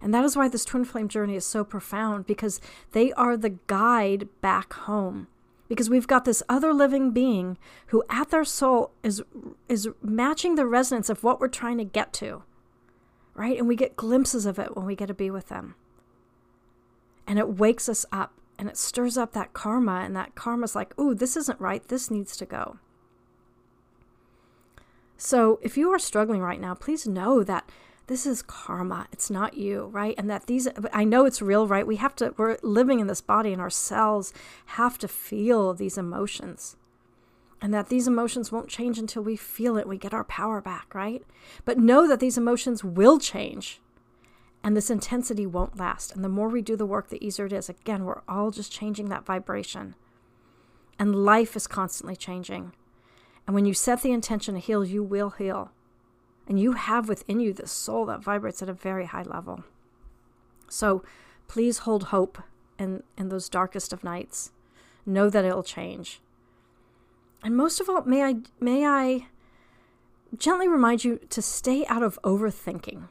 And 0.02 0.14
that 0.14 0.26
is 0.26 0.36
why 0.36 0.50
this 0.50 0.66
twin 0.66 0.86
flame 0.86 1.08
journey 1.08 1.36
is 1.36 1.46
so 1.46 1.64
profound 1.64 2.26
because 2.26 2.60
they 2.92 3.14
are 3.14 3.38
the 3.38 3.58
guide 3.68 4.28
back 4.42 4.74
home. 4.74 5.28
Because 5.70 5.90
we've 5.90 6.08
got 6.08 6.26
this 6.26 6.44
other 6.50 6.74
living 6.74 7.12
being 7.12 7.58
who, 7.88 8.04
at 8.10 8.30
their 8.30 8.44
soul, 8.44 8.92
is, 9.02 9.24
is 9.70 9.88
matching 10.02 10.56
the 10.56 10.66
resonance 10.66 11.10
of 11.10 11.24
what 11.24 11.40
we're 11.40 11.48
trying 11.48 11.78
to 11.78 11.86
get 11.86 12.12
to, 12.14 12.44
right? 13.34 13.58
And 13.58 13.68
we 13.68 13.76
get 13.76 13.96
glimpses 13.96 14.46
of 14.46 14.60
it 14.60 14.76
when 14.76 14.86
we 14.86 14.96
get 14.96 15.08
to 15.08 15.14
be 15.14 15.32
with 15.32 15.48
them. 15.48 15.76
And 17.26 17.40
it 17.40 17.58
wakes 17.58 17.88
us 17.88 18.06
up 18.12 18.34
and 18.64 18.70
it 18.70 18.78
stirs 18.78 19.18
up 19.18 19.34
that 19.34 19.52
karma, 19.52 20.04
and 20.06 20.16
that 20.16 20.36
karma's 20.36 20.74
like, 20.74 20.98
ooh, 20.98 21.14
this 21.14 21.36
isn't 21.36 21.60
right. 21.60 21.86
This 21.90 22.10
needs 22.10 22.38
to 22.38 22.46
go. 22.46 22.78
So 25.18 25.60
if 25.62 25.76
you 25.76 25.90
are 25.90 26.00
struggling 26.00 26.40
right 26.40 26.62
now, 26.62 26.74
please 26.74 27.06
know 27.06 27.44
that 27.44 27.70
this 28.08 28.26
is 28.26 28.42
karma. 28.42 29.08
It's 29.12 29.30
not 29.30 29.58
you, 29.58 29.88
right? 29.88 30.16
And 30.18 30.30
that 30.30 30.46
these, 30.46 30.70
I 30.94 31.04
know 31.04 31.26
it's 31.26 31.42
real, 31.42 31.68
right? 31.68 31.86
We 31.86 31.98
have 31.98 32.16
to, 32.16 32.34
we're 32.38 32.58
living 32.64 33.02
in 33.02 33.08
this 33.08 33.20
body 33.20 33.52
and 33.52 33.62
our 33.62 33.70
cells 33.70 34.32
have 34.68 34.98
to 35.00 35.10
feel 35.10 35.74
these 35.74 35.98
emotions. 35.98 36.78
And 37.62 37.74
that 37.74 37.90
these 37.90 38.08
emotions 38.08 38.50
won't 38.50 38.70
change 38.70 38.98
until 38.98 39.24
we 39.24 39.36
feel 39.36 39.76
it, 39.76 39.90
we 39.90 39.98
get 39.98 40.14
our 40.14 40.24
power 40.24 40.62
back, 40.62 40.96
right? 40.96 41.22
But 41.66 41.78
know 41.78 42.08
that 42.08 42.22
these 42.22 42.38
emotions 42.38 42.82
will 42.82 43.20
change 43.20 43.82
and 44.64 44.78
this 44.78 44.90
intensity 44.90 45.46
won't 45.46 45.78
last. 45.78 46.16
And 46.16 46.24
the 46.24 46.30
more 46.30 46.48
we 46.48 46.62
do 46.62 46.76
the 46.76 46.86
work, 46.86 47.10
the 47.10 47.24
easier 47.26 47.46
it 47.46 47.54
is. 47.54 47.68
Again, 47.68 48.06
we're 48.06 48.22
all 48.28 48.50
just 48.50 48.72
changing 48.72 49.10
that 49.10 49.26
vibration. 49.26 49.96
And 50.98 51.26
life 51.26 51.56
is 51.56 51.68
constantly 51.68 52.16
changing. 52.16 52.72
And 53.46 53.54
when 53.54 53.66
you 53.66 53.74
set 53.74 54.02
the 54.02 54.12
intention 54.12 54.54
to 54.54 54.60
heal, 54.60 54.86
you 54.86 55.04
will 55.04 55.32
heal. 55.32 55.72
And 56.48 56.60
you 56.60 56.74
have 56.74 57.10
within 57.10 57.42
you 57.42 57.52
this 57.52 57.72
soul 57.72 58.06
that 58.06 58.24
vibrates 58.24 58.62
at 58.62 58.70
a 58.70 58.74
very 58.74 59.06
high 59.06 59.24
level. 59.24 59.66
So 60.70 61.04
please 61.48 61.80
hold 61.80 62.06
hope 62.06 62.42
in, 62.80 63.04
in 63.18 63.30
those 63.30 63.50
darkest 63.50 63.92
of 63.92 64.04
nights. 64.04 64.52
Know 65.06 65.30
that 65.30 65.44
it'll 65.44 65.64
change. 65.64 66.22
And 67.44 67.58
most 67.58 67.82
of 67.82 67.90
all, 67.90 68.04
may 68.04 68.24
I 68.24 68.36
may 68.62 68.86
I 68.86 69.28
gently 70.38 70.70
remind 70.70 71.04
you 71.04 71.20
to 71.30 71.42
stay 71.42 71.86
out 71.88 72.02
of 72.02 72.18
overthinking 72.24 73.10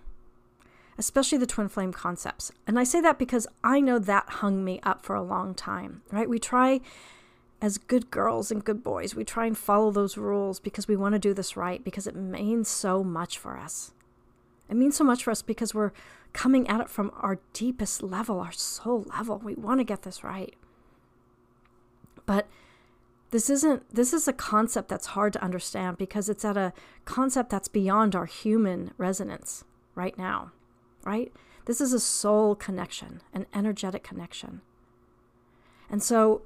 especially 0.98 1.38
the 1.38 1.46
twin 1.46 1.68
flame 1.68 1.92
concepts. 1.92 2.52
And 2.66 2.78
I 2.78 2.84
say 2.84 3.00
that 3.00 3.18
because 3.18 3.46
I 3.64 3.80
know 3.80 3.98
that 3.98 4.28
hung 4.28 4.64
me 4.64 4.80
up 4.82 5.04
for 5.04 5.14
a 5.16 5.22
long 5.22 5.54
time, 5.54 6.02
right? 6.10 6.28
We 6.28 6.38
try 6.38 6.80
as 7.60 7.78
good 7.78 8.10
girls 8.10 8.50
and 8.50 8.64
good 8.64 8.82
boys, 8.82 9.14
we 9.14 9.24
try 9.24 9.46
and 9.46 9.56
follow 9.56 9.92
those 9.92 10.16
rules 10.16 10.58
because 10.58 10.88
we 10.88 10.96
want 10.96 11.12
to 11.14 11.18
do 11.18 11.32
this 11.32 11.56
right 11.56 11.82
because 11.84 12.08
it 12.08 12.16
means 12.16 12.68
so 12.68 13.04
much 13.04 13.38
for 13.38 13.56
us. 13.56 13.92
It 14.68 14.74
means 14.74 14.96
so 14.96 15.04
much 15.04 15.22
for 15.22 15.30
us 15.30 15.42
because 15.42 15.72
we're 15.72 15.92
coming 16.32 16.66
at 16.68 16.80
it 16.80 16.88
from 16.88 17.12
our 17.20 17.38
deepest 17.52 18.02
level, 18.02 18.40
our 18.40 18.52
soul 18.52 19.06
level. 19.16 19.38
We 19.38 19.54
want 19.54 19.78
to 19.78 19.84
get 19.84 20.02
this 20.02 20.24
right. 20.24 20.54
But 22.26 22.48
this 23.30 23.48
isn't 23.48 23.94
this 23.94 24.12
is 24.12 24.26
a 24.26 24.32
concept 24.32 24.88
that's 24.88 25.06
hard 25.08 25.32
to 25.34 25.42
understand 25.42 25.98
because 25.98 26.28
it's 26.28 26.44
at 26.44 26.56
a 26.56 26.72
concept 27.04 27.50
that's 27.50 27.68
beyond 27.68 28.16
our 28.16 28.26
human 28.26 28.92
resonance 28.98 29.64
right 29.94 30.16
now 30.18 30.52
right? 31.04 31.32
This 31.66 31.80
is 31.80 31.92
a 31.92 32.00
soul 32.00 32.54
connection, 32.54 33.22
an 33.32 33.46
energetic 33.54 34.02
connection. 34.02 34.62
And 35.90 36.02
so, 36.02 36.42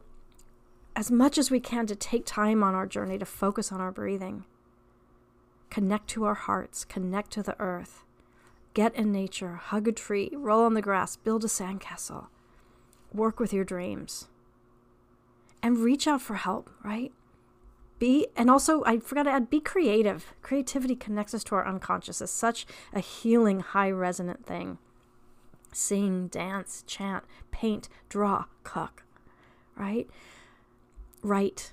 as 0.95 1.11
much 1.11 1.39
as 1.39 1.51
we 1.51 1.61
can, 1.61 1.87
to 1.87 1.95
take 1.95 2.27
time 2.27 2.63
on 2.63 2.75
our 2.75 2.87
journey 2.87 3.19
to 3.19 3.25
focus 3.25 3.71
on 3.71 3.81
our 3.81 3.93
breathing, 3.93 4.45
connect 5.71 6.09
to 6.09 6.25
our 6.25 6.35
hearts, 6.35 6.85
connect 6.85 7.31
to 7.33 7.43
the 7.43 7.59
earth, 7.61 8.03
get 8.75 8.95
in 8.95 9.13
nature, 9.13 9.57
hug 9.57 9.89
a 9.89 9.93
tree, 9.93 10.31
roll 10.33 10.65
on 10.65 10.75
the 10.75 10.83
grass, 10.83 11.17
build 11.17 11.45
a 11.45 11.49
sandcastle, 11.49 12.27
work 13.13 13.41
with 13.41 13.53
your 13.53 13.65
dreams, 13.65 14.29
and 15.63 15.79
reach 15.79 16.07
out 16.07 16.23
for 16.23 16.35
help, 16.35 16.71
right? 16.85 17.13
Be, 17.99 18.27
and 18.37 18.51
also, 18.51 18.85
I 18.85 18.99
forgot 18.99 19.23
to 19.23 19.31
add, 19.31 19.49
be 19.49 19.61
creative. 19.61 20.35
Creativity 20.43 20.95
connects 20.95 21.33
us 21.33 21.45
to 21.45 21.55
our 21.55 21.67
unconscious. 21.67 22.21
It's 22.21 22.31
such 22.31 22.67
a 22.93 23.01
healing, 23.01 23.61
high 23.61 23.91
resonant 23.91 24.45
thing. 24.45 24.79
Sing, 25.73 26.29
dance, 26.29 26.85
chant, 26.87 27.25
paint, 27.51 27.89
draw, 28.09 28.45
cook, 28.65 29.05
right? 29.77 30.09
Write. 31.23 31.73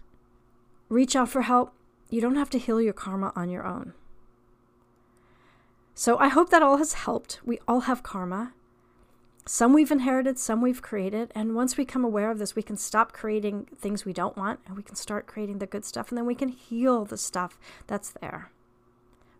Reach 0.89 1.15
out 1.15 1.29
for 1.29 1.41
help. 1.41 1.73
You 2.09 2.21
don't 2.21 2.35
have 2.35 2.49
to 2.51 2.59
heal 2.59 2.81
your 2.81 2.93
karma 2.93 3.33
on 3.35 3.49
your 3.49 3.65
own. 3.65 3.93
So 5.95 6.17
I 6.17 6.27
hope 6.27 6.49
that 6.49 6.63
all 6.63 6.77
has 6.77 6.93
helped. 6.93 7.39
We 7.43 7.59
all 7.67 7.81
have 7.81 8.03
karma. 8.03 8.53
Some 9.45 9.73
we've 9.73 9.91
inherited, 9.91 10.39
some 10.39 10.61
we've 10.61 10.81
created. 10.81 11.31
And 11.35 11.55
once 11.55 11.75
we 11.75 11.85
come 11.85 12.05
aware 12.05 12.31
of 12.31 12.39
this, 12.39 12.55
we 12.55 12.63
can 12.63 12.77
stop 12.77 13.11
creating 13.11 13.67
things 13.77 14.05
we 14.05 14.13
don't 14.13 14.37
want 14.37 14.61
and 14.65 14.77
we 14.77 14.83
can 14.83 14.95
start 14.95 15.27
creating 15.27 15.59
the 15.59 15.67
good 15.67 15.83
stuff. 15.83 16.09
And 16.09 16.17
then 16.17 16.25
we 16.25 16.35
can 16.35 16.49
heal 16.49 17.03
the 17.03 17.17
stuff 17.17 17.59
that's 17.87 18.11
there. 18.21 18.51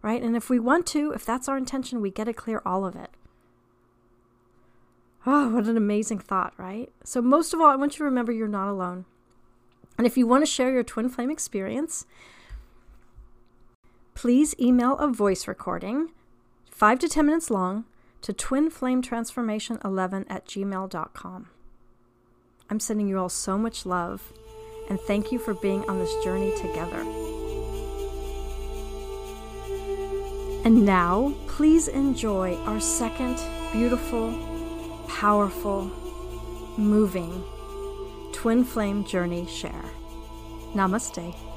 Right? 0.01 0.21
And 0.21 0.35
if 0.35 0.49
we 0.49 0.59
want 0.59 0.85
to, 0.87 1.11
if 1.13 1.23
that's 1.23 1.47
our 1.47 1.57
intention, 1.57 2.01
we 2.01 2.11
get 2.11 2.25
to 2.25 2.33
clear 2.33 2.61
all 2.65 2.85
of 2.85 2.95
it. 2.95 3.11
Oh, 5.25 5.49
what 5.49 5.65
an 5.65 5.77
amazing 5.77 6.19
thought, 6.19 6.53
right? 6.57 6.91
So, 7.05 7.21
most 7.21 7.53
of 7.53 7.61
all, 7.61 7.67
I 7.69 7.77
want 7.77 7.93
you 7.93 7.99
to 7.99 8.03
remember 8.03 8.33
you're 8.33 8.49
not 8.49 8.67
alone. 8.67 9.05
And 9.97 10.05
if 10.05 10.17
you 10.17 10.27
want 10.27 10.41
to 10.41 10.51
share 10.51 10.71
your 10.71 10.83
twin 10.83 11.07
flame 11.07 11.31
experience, 11.31 12.05
please 14.15 14.53
email 14.59 14.97
a 14.97 15.07
voice 15.07 15.47
recording, 15.47 16.09
five 16.69 16.99
to 16.99 17.07
10 17.07 17.25
minutes 17.25 17.49
long, 17.49 17.85
to 18.23 18.33
twinflametransformation11 18.33 20.25
at 20.29 20.45
gmail.com. 20.47 21.49
I'm 22.69 22.79
sending 22.79 23.07
you 23.07 23.19
all 23.19 23.29
so 23.29 23.57
much 23.57 23.85
love 23.85 24.33
and 24.89 24.99
thank 25.01 25.31
you 25.31 25.39
for 25.39 25.53
being 25.53 25.87
on 25.89 25.99
this 25.99 26.13
journey 26.23 26.51
together. 26.57 27.01
And 30.65 30.85
now, 30.85 31.33
please 31.47 31.87
enjoy 31.89 32.55
our 32.63 32.79
second 32.79 33.37
beautiful, 33.73 34.33
powerful, 35.07 35.91
moving 36.77 37.43
twin 38.31 38.63
flame 38.63 39.03
journey 39.03 39.45
share. 39.45 39.85
Namaste. 40.73 41.52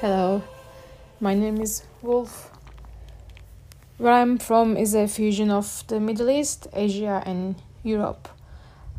Hello, 0.00 0.42
my 1.20 1.32
name 1.32 1.58
is 1.58 1.82
Wolf. 2.02 2.52
Where 3.96 4.12
I'm 4.12 4.36
from 4.36 4.76
is 4.76 4.94
a 4.94 5.08
fusion 5.08 5.50
of 5.50 5.84
the 5.86 5.98
Middle 5.98 6.28
East, 6.28 6.66
Asia, 6.74 7.22
and 7.24 7.54
Europe. 7.82 8.28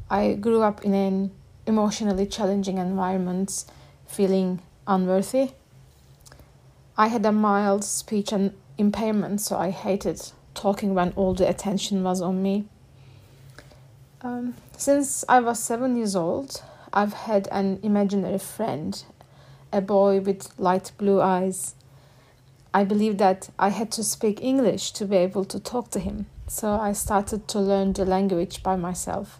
I 0.09 0.33
grew 0.33 0.63
up 0.63 0.83
in 0.83 0.95
an 0.95 1.29
emotionally 1.67 2.25
challenging 2.25 2.79
environment, 2.79 3.65
feeling 4.07 4.59
unworthy. 4.87 5.51
I 6.97 7.09
had 7.09 7.23
a 7.27 7.31
mild 7.31 7.83
speech 7.83 8.31
and 8.31 8.53
impairment, 8.79 9.41
so 9.41 9.55
I 9.55 9.69
hated 9.69 10.19
talking 10.55 10.95
when 10.95 11.11
all 11.11 11.35
the 11.35 11.47
attention 11.47 12.01
was 12.01 12.21
on 12.21 12.41
me. 12.41 12.65
Um, 14.23 14.55
since 14.75 15.23
I 15.29 15.41
was 15.41 15.59
seven 15.59 15.95
years 15.95 16.15
old, 16.15 16.63
I've 16.91 17.13
had 17.13 17.47
an 17.51 17.81
imaginary 17.83 18.39
friend 18.39 18.99
a 19.71 19.81
boy 19.81 20.19
with 20.19 20.57
light 20.59 20.91
blue 20.97 21.21
eyes. 21.21 21.75
I 22.73 22.83
believed 22.83 23.17
that 23.19 23.49
I 23.57 23.69
had 23.69 23.91
to 23.93 24.03
speak 24.03 24.41
English 24.41 24.91
to 24.93 25.05
be 25.05 25.17
able 25.17 25.45
to 25.45 25.59
talk 25.59 25.89
to 25.91 25.99
him, 25.99 26.27
so 26.47 26.71
I 26.71 26.93
started 26.93 27.47
to 27.49 27.59
learn 27.59 27.93
the 27.93 28.05
language 28.05 28.63
by 28.63 28.75
myself. 28.75 29.39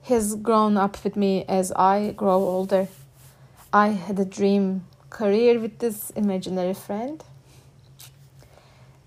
He's 0.00 0.34
grown 0.34 0.76
up 0.76 1.02
with 1.04 1.16
me 1.16 1.44
as 1.48 1.72
I 1.72 2.12
grow 2.12 2.38
older. 2.38 2.88
I 3.72 3.88
had 3.88 4.18
a 4.18 4.24
dream 4.24 4.84
career 5.10 5.60
with 5.60 5.78
this 5.78 6.10
imaginary 6.10 6.74
friend. 6.74 7.22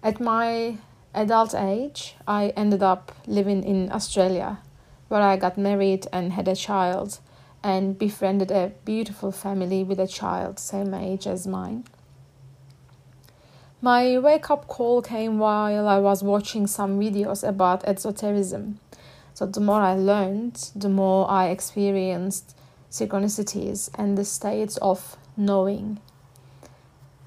At 0.01 0.19
my 0.19 0.77
adult 1.13 1.53
age, 1.55 2.15
I 2.27 2.53
ended 2.55 2.83
up 2.83 3.11
living 3.27 3.63
in 3.63 3.91
Australia, 3.91 4.59
where 5.07 5.21
I 5.21 5.35
got 5.35 5.57
married 5.57 6.07
and 6.13 6.33
had 6.33 6.47
a 6.47 6.55
child 6.55 7.19
and 7.65 7.97
befriended 7.97 8.51
a 8.51 8.71
beautiful 8.85 9.31
family 9.31 9.83
with 9.83 9.99
a 9.99 10.05
child 10.05 10.59
same 10.59 10.93
age 10.93 11.25
as 11.25 11.47
mine. 11.47 11.83
My 13.81 14.19
wake 14.19 14.51
up 14.51 14.67
call 14.67 15.01
came 15.01 15.39
while 15.39 15.87
I 15.87 15.97
was 15.97 16.21
watching 16.21 16.67
some 16.67 16.99
videos 16.99 17.47
about 17.47 17.83
esotericism. 17.85 18.79
So, 19.33 19.47
the 19.47 19.61
more 19.61 19.81
I 19.81 19.95
learned, 19.95 20.69
the 20.75 20.89
more 20.89 21.29
I 21.29 21.47
experienced 21.47 22.55
synchronicities 22.91 23.89
and 23.95 24.15
the 24.15 24.25
states 24.25 24.77
of 24.77 25.17
knowing. 25.35 25.99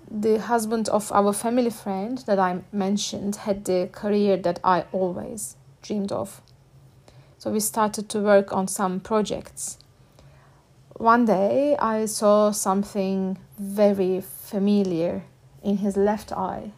The 0.08 0.38
husband 0.38 0.88
of 0.88 1.10
our 1.10 1.32
family 1.32 1.70
friend 1.70 2.18
that 2.26 2.38
I 2.38 2.62
mentioned 2.70 3.36
had 3.36 3.64
the 3.64 3.88
career 3.90 4.36
that 4.36 4.60
I 4.62 4.84
always 4.92 5.56
dreamed 5.82 6.12
of. 6.12 6.40
So, 7.38 7.50
we 7.50 7.58
started 7.58 8.08
to 8.10 8.20
work 8.20 8.52
on 8.52 8.68
some 8.68 9.00
projects 9.00 9.78
one 10.98 11.24
day 11.24 11.76
I 11.78 12.06
saw 12.06 12.50
something 12.50 13.38
very 13.58 14.20
familiar 14.20 15.24
in 15.62 15.78
his 15.78 15.96
left 15.96 16.32
eye. 16.32 16.72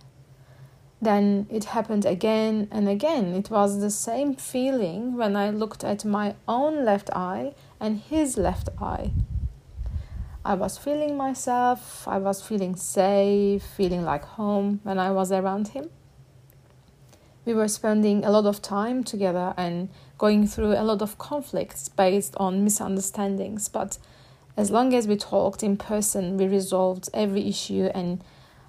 Then 1.02 1.46
it 1.50 1.64
happened 1.64 2.04
again 2.04 2.68
and 2.70 2.87
again. 2.87 3.35
It 3.35 3.50
was 3.50 3.80
the 3.80 3.90
same 3.90 4.35
feeling 4.35 5.16
when 5.16 5.35
I 5.37 5.48
looked 5.48 5.83
at 5.83 6.04
my 6.04 6.35
own 6.46 6.85
left 6.85 7.09
eye 7.14 7.54
and 7.80 7.98
his 7.98 8.37
left 8.37 8.68
eye. 8.78 9.12
I 10.44 10.54
was 10.54 10.76
feeling 10.76 11.16
myself, 11.16 12.06
I 12.06 12.18
was 12.18 12.42
feeling 12.42 12.76
safe, 12.76 13.62
feeling 13.62 14.04
like 14.04 14.24
home 14.24 14.80
when 14.83 14.98
I 14.98 15.11
was 15.11 15.33
around 15.33 15.68
him. 15.68 15.88
We 17.50 17.56
were 17.56 17.66
spending 17.66 18.24
a 18.24 18.30
lot 18.30 18.46
of 18.46 18.62
time 18.62 19.02
together 19.02 19.54
and 19.56 19.88
going 20.18 20.46
through 20.46 20.74
a 20.74 20.84
lot 20.84 21.02
of 21.02 21.18
conflicts 21.18 21.88
based 21.88 22.36
on 22.36 22.62
misunderstandings, 22.62 23.68
but 23.68 23.98
as 24.56 24.70
long 24.70 24.94
as 24.94 25.08
we 25.08 25.16
talked 25.16 25.64
in 25.64 25.76
person, 25.76 26.36
we 26.36 26.46
resolved 26.46 27.08
every 27.12 27.48
issue 27.48 27.90
and 27.92 28.22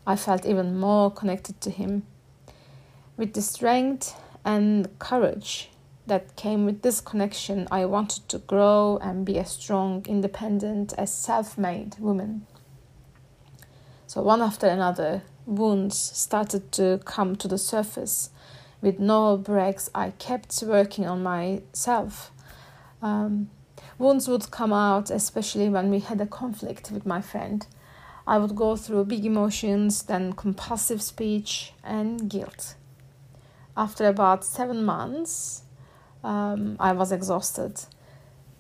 I 0.08 0.16
felt 0.16 0.48
even 0.48 0.80
more 0.80 1.12
connected 1.12 1.62
to 1.62 1.70
him. 1.70 2.08
With 3.18 3.34
the 3.34 3.44
strength 3.44 4.20
and 4.44 4.88
courage 4.98 5.70
that 6.08 6.36
came 6.36 6.66
with 6.66 6.82
this 6.82 7.02
connection, 7.02 7.68
I 7.70 7.86
wanted 7.86 8.28
to 8.30 8.40
grow 8.40 8.98
and 9.00 9.24
be 9.24 9.38
a 9.38 9.46
strong, 9.46 10.04
independent, 10.08 10.96
a 10.98 11.06
self 11.06 11.56
made 11.56 12.00
woman. 12.00 12.48
So, 14.08 14.24
one 14.24 14.42
after 14.42 14.66
another, 14.66 15.22
wounds 15.46 16.00
started 16.00 16.72
to 16.72 17.00
come 17.06 17.36
to 17.36 17.48
the 17.48 17.60
surface 17.60 18.32
with 18.82 19.00
no 19.00 19.38
breaks, 19.38 19.90
I 19.94 20.12
kept 20.12 20.62
working 20.64 21.06
on 21.06 21.24
myself. 21.24 22.32
Um, 23.02 23.50
wounds 23.98 24.28
would 24.28 24.52
come 24.52 24.74
out, 24.74 25.10
especially 25.10 25.70
when 25.70 25.90
we 25.90 26.00
had 26.00 26.20
a 26.20 26.26
conflict 26.26 26.92
with 26.92 27.06
my 27.06 27.22
friend. 27.22 27.66
I 28.26 28.38
would 28.38 28.56
go 28.56 28.76
through 28.76 29.06
big 29.06 29.26
emotions, 29.26 30.04
then 30.04 30.34
compulsive 30.34 31.02
speech, 31.02 31.74
and 31.84 32.30
guilt. 32.30 32.76
After 33.78 34.06
about 34.08 34.44
seven 34.44 34.84
months, 34.84 35.64
um, 36.24 36.76
I 36.80 36.92
was 36.92 37.12
exhausted. 37.12 37.82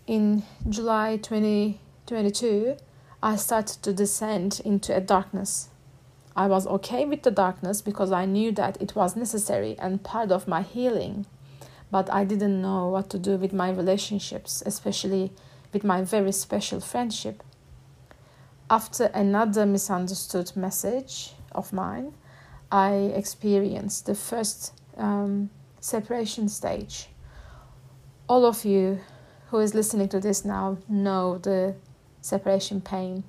In 0.07 0.43
July 0.69 1.17
2022, 1.17 2.77
I 3.23 3.36
started 3.36 3.84
to 3.84 3.93
descend 3.93 4.62
into 4.65 4.95
a 4.95 5.01
darkness 5.01 5.69
I 6.41 6.47
was 6.47 6.65
okay 6.65 7.06
with 7.06 7.21
the 7.21 7.30
darkness 7.30 7.84
because 7.84 8.12
I 8.12 8.25
knew 8.25 8.51
that 8.54 8.82
it 8.82 8.95
was 8.95 9.15
necessary 9.15 9.75
and 9.77 10.01
part 10.01 10.32
of 10.32 10.47
my 10.47 10.63
healing. 10.63 11.27
But 11.91 12.12
I 12.12 12.23
didn't 12.23 12.63
know 12.63 12.88
what 12.88 13.12
to 13.12 13.19
do 13.19 13.38
with 13.38 13.54
my 13.54 13.69
relationships, 13.69 14.63
especially 14.65 15.34
with 15.71 15.84
my 15.84 16.01
very 16.01 16.32
special 16.32 16.80
friendship. 16.80 17.43
After 18.71 19.12
another 19.13 19.67
misunderstood 19.67 20.54
message 20.56 21.34
of 21.51 21.71
mine, 21.71 22.15
I 22.71 22.93
experienced 23.13 24.08
the 24.08 24.15
first 24.15 24.73
um, 24.97 25.51
separation 25.80 26.49
stage. 26.49 27.10
All 28.27 28.47
of 28.47 28.65
you 28.65 28.99
who 29.49 29.60
is 29.60 29.75
listening 29.75 30.10
to 30.10 30.19
this 30.19 30.43
now 30.43 30.80
know 30.89 31.38
the 31.38 31.75
separation 32.19 32.82
pain 32.82 33.25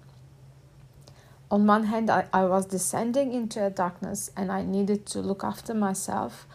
on 1.53 1.67
one 1.67 1.85
hand, 1.85 2.09
I, 2.09 2.25
I 2.33 2.47
was 2.47 2.65
descending 2.65 3.35
into 3.35 3.65
a 3.65 3.69
darkness 3.69 4.31
and 4.35 4.51
I 4.51 4.63
needed 4.63 5.05
to 5.09 5.21
look 5.21 5.45
after 5.45 5.75
myself. 5.75 6.47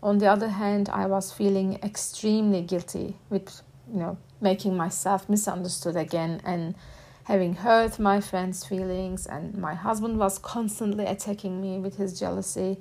On 0.00 0.18
the 0.18 0.28
other 0.28 0.48
hand, 0.48 0.88
I 0.88 1.06
was 1.06 1.32
feeling 1.32 1.80
extremely 1.82 2.62
guilty 2.62 3.16
with, 3.28 3.62
you 3.92 3.98
know, 3.98 4.16
making 4.40 4.76
myself 4.76 5.28
misunderstood 5.28 5.96
again 5.96 6.40
and 6.44 6.76
having 7.24 7.56
hurt 7.56 7.98
my 7.98 8.20
friend's 8.20 8.64
feelings. 8.64 9.26
And 9.26 9.58
my 9.58 9.74
husband 9.74 10.20
was 10.20 10.38
constantly 10.38 11.04
attacking 11.04 11.60
me 11.60 11.80
with 11.80 11.96
his 11.96 12.16
jealousy. 12.16 12.78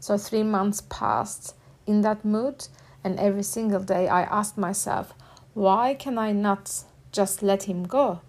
So, 0.00 0.18
three 0.18 0.42
months 0.42 0.82
passed 0.88 1.54
in 1.86 2.00
that 2.00 2.24
mood, 2.24 2.66
and 3.04 3.20
every 3.20 3.44
single 3.44 3.80
day 3.80 4.08
I 4.08 4.22
asked 4.22 4.58
myself, 4.58 5.14
why 5.54 5.94
can 5.94 6.18
I 6.18 6.32
not 6.32 6.82
just 7.12 7.44
let 7.44 7.62
him 7.64 7.84
go? 7.84 8.22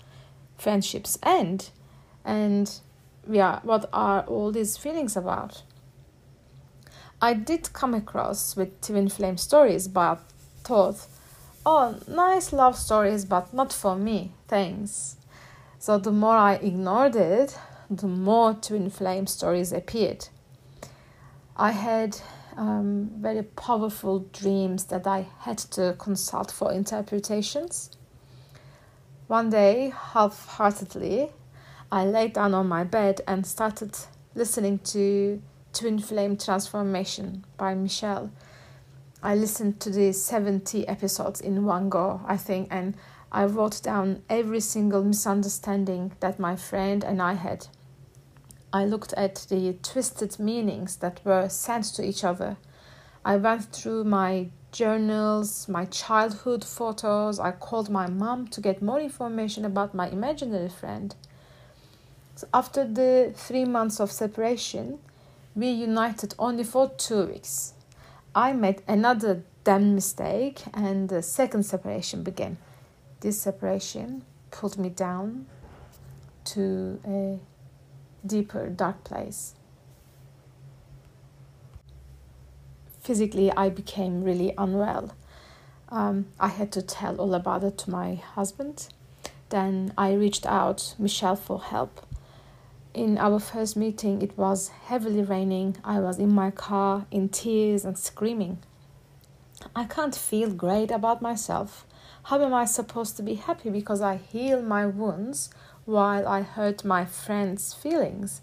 Friendships 0.57 1.17
end 1.23 1.71
and 2.27 2.79
yeah 3.27 3.59
what 3.63 3.89
are 3.91 4.21
all 4.27 4.51
these 4.51 4.77
feelings 4.77 5.17
about 5.17 5.63
i 7.19 7.33
did 7.33 7.73
come 7.73 7.95
across 7.95 8.55
with 8.55 8.79
twin 8.81 9.09
flame 9.09 9.37
stories 9.37 9.87
but 9.87 10.19
thought 10.63 11.07
oh, 11.67 11.99
nice 12.07 12.53
love 12.53 12.77
stories, 12.77 13.25
but 13.25 13.53
not 13.53 13.73
for 13.73 13.97
me, 13.97 14.31
thanks. 14.47 15.17
So 15.79 15.97
the 15.97 16.13
more 16.13 16.37
I 16.37 16.53
ignored 16.53 17.17
it, 17.17 17.59
the 17.89 18.07
more 18.07 18.53
twin 18.53 18.89
flame 18.89 19.27
stories 19.27 19.73
appeared. 19.73 20.29
I 21.57 21.71
had 21.71 22.21
um, 22.55 23.11
very 23.17 23.43
powerful 23.43 24.19
dreams 24.31 24.85
that 24.85 25.05
I 25.05 25.27
had 25.39 25.57
to 25.75 25.95
consult 25.99 26.51
for 26.51 26.71
interpretations. 26.71 27.91
One 29.27 29.49
day, 29.49 29.93
half 30.13 30.45
heartedly, 30.47 31.31
I 31.89 32.05
lay 32.05 32.27
down 32.27 32.53
on 32.53 32.67
my 32.67 32.83
bed 32.83 33.21
and 33.29 33.47
started 33.47 33.97
listening 34.35 34.79
to 34.79 35.41
Twin 35.71 35.99
Flame 35.99 36.35
Transformation 36.35 37.45
by 37.55 37.75
Michele. 37.75 38.29
I 39.23 39.35
listened 39.35 39.79
to 39.81 39.89
the 39.89 40.11
70 40.11 40.85
episodes 40.85 41.39
in 41.39 41.63
one 41.63 41.87
go, 41.87 42.19
I 42.25 42.35
think, 42.35 42.67
and 42.71 42.97
I 43.31 43.45
wrote 43.45 43.81
down 43.81 44.21
every 44.29 44.59
single 44.59 45.01
misunderstanding 45.01 46.11
that 46.19 46.39
my 46.39 46.57
friend 46.57 47.05
and 47.05 47.21
I 47.21 47.33
had. 47.33 47.67
I 48.73 48.83
looked 48.83 49.13
at 49.13 49.45
the 49.49 49.77
twisted 49.81 50.39
meanings 50.39 50.97
that 50.97 51.21
were 51.23 51.47
sent 51.47 51.85
to 51.95 52.03
each 52.03 52.25
other. 52.25 52.57
I 53.23 53.37
went 53.37 53.71
through 53.71 54.03
my 54.03 54.49
journals, 54.73 55.69
my 55.69 55.85
childhood 55.85 56.65
photos. 56.65 57.39
I 57.39 57.51
called 57.51 57.89
my 57.89 58.07
mom 58.07 58.49
to 58.49 58.59
get 58.59 58.81
more 58.81 58.99
information 58.99 59.63
about 59.63 59.95
my 59.95 60.09
imaginary 60.09 60.69
friend. 60.69 61.15
So 62.37 62.47
after 62.53 62.85
the 62.85 63.33
three 63.35 63.65
months 63.65 63.99
of 63.99 64.11
separation, 64.11 64.99
we 65.55 65.69
united 65.69 66.35
only 66.39 66.63
for 66.63 66.89
two 66.89 67.25
weeks. 67.25 67.73
I 68.33 68.53
made 68.53 68.83
another 68.87 69.43
damn 69.63 69.95
mistake, 69.95 70.61
and 70.73 71.09
the 71.09 71.21
second 71.21 71.63
separation 71.63 72.23
began. 72.23 72.57
This 73.19 73.41
separation 73.41 74.23
pulled 74.51 74.77
me 74.77 74.89
down 74.89 75.47
to 76.45 76.99
a 77.05 77.39
deeper, 78.25 78.69
dark 78.69 79.03
place. 79.03 79.55
physically 83.07 83.49
I 83.53 83.69
became 83.69 84.21
really 84.21 84.53
unwell. 84.57 85.13
Um, 85.87 86.25
I 86.41 86.49
had 86.49 86.73
to 86.73 86.81
tell 86.81 87.15
all 87.15 87.33
about 87.33 87.63
it 87.63 87.77
to 87.79 87.89
my 87.89 88.15
husband. 88.15 88.89
Then 89.47 89.93
I 89.97 90.11
reached 90.11 90.45
out 90.45 90.93
Michele 90.99 91.37
for 91.37 91.61
help. 91.61 92.05
In 92.97 93.19
our 93.19 93.37
first 93.39 93.77
meeting, 93.77 94.23
it 94.23 94.35
was 94.35 94.69
heavily 94.69 95.21
raining. 95.21 95.77
I 95.83 95.99
was 95.99 96.17
in 96.17 96.33
my 96.33 96.49
car 96.49 97.05
in 97.11 97.29
tears 97.29 97.85
and 97.85 97.95
screaming. 97.95 98.57
I 99.75 99.83
can't 99.83 100.15
feel 100.15 100.49
great 100.49 100.89
about 100.89 101.21
myself. 101.21 101.85
How 102.23 102.41
am 102.41 102.55
I 102.55 102.65
supposed 102.65 103.15
to 103.17 103.21
be 103.21 103.35
happy 103.35 103.69
because 103.69 104.01
I 104.01 104.15
heal 104.15 104.63
my 104.63 104.87
wounds 104.87 105.51
while 105.85 106.27
I 106.27 106.41
hurt 106.41 106.83
my 106.83 107.05
friend's 107.05 107.71
feelings? 107.71 108.41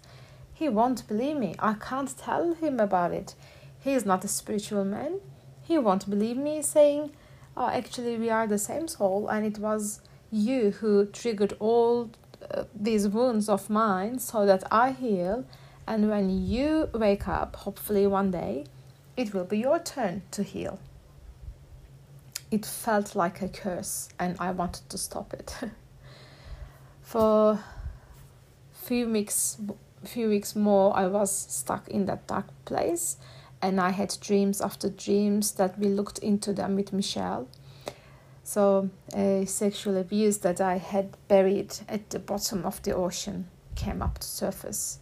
He 0.53 0.69
won't 0.69 1.05
believe 1.05 1.35
me. 1.35 1.55
I 1.59 1.73
can't 1.73 2.17
tell 2.17 2.53
him 2.53 2.79
about 2.79 3.11
it 3.11 3.35
he 3.81 3.91
is 3.91 4.05
not 4.05 4.23
a 4.23 4.29
spiritual 4.29 4.85
man. 4.85 5.19
He 5.63 5.77
won't 5.77 6.09
believe 6.09 6.37
me 6.37 6.61
saying, 6.61 7.11
oh, 7.57 7.67
actually, 7.67 8.17
we 8.17 8.29
are 8.29 8.47
the 8.47 8.57
same 8.57 8.87
soul, 8.87 9.27
and 9.27 9.45
it 9.45 9.59
was 9.59 9.99
you 10.31 10.71
who 10.71 11.05
triggered 11.05 11.53
all 11.59 12.09
these 12.73 13.07
wounds 13.07 13.49
of 13.49 13.69
mine 13.69 14.19
so 14.19 14.45
that 14.45 14.63
I 14.71 14.91
heal. 14.91 15.45
And 15.87 16.09
when 16.09 16.29
you 16.29 16.89
wake 16.93 17.27
up, 17.27 17.55
hopefully 17.57 18.07
one 18.07 18.31
day, 18.31 18.65
it 19.15 19.33
will 19.33 19.45
be 19.45 19.59
your 19.59 19.79
turn 19.79 20.23
to 20.31 20.43
heal. 20.43 20.79
It 22.51 22.65
felt 22.65 23.15
like 23.15 23.41
a 23.41 23.47
curse, 23.47 24.09
and 24.19 24.35
I 24.39 24.51
wanted 24.51 24.89
to 24.89 24.97
stop 24.97 25.33
it. 25.33 25.55
For 27.01 27.59
few 28.71 29.09
weeks, 29.09 29.57
few 30.03 30.29
weeks 30.29 30.55
more, 30.55 30.95
I 30.95 31.07
was 31.07 31.31
stuck 31.31 31.87
in 31.87 32.05
that 32.05 32.27
dark 32.27 32.45
place 32.65 33.17
and 33.61 33.81
I 33.81 33.89
had 33.89 34.15
dreams 34.21 34.61
after 34.61 34.89
dreams 34.89 35.53
that 35.53 35.79
we 35.79 35.87
looked 35.87 36.19
into 36.19 36.53
them 36.53 36.75
with 36.75 36.93
Michele. 36.93 37.47
So, 38.47 38.91
a 39.11 39.45
sexual 39.45 39.97
abuse 39.97 40.37
that 40.37 40.61
I 40.61 40.77
had 40.77 41.17
buried 41.27 41.79
at 41.89 42.11
the 42.11 42.19
bottom 42.19 42.63
of 42.63 42.79
the 42.83 42.93
ocean 42.93 43.47
came 43.73 44.03
up 44.03 44.19
to 44.19 44.27
surface. 44.27 44.99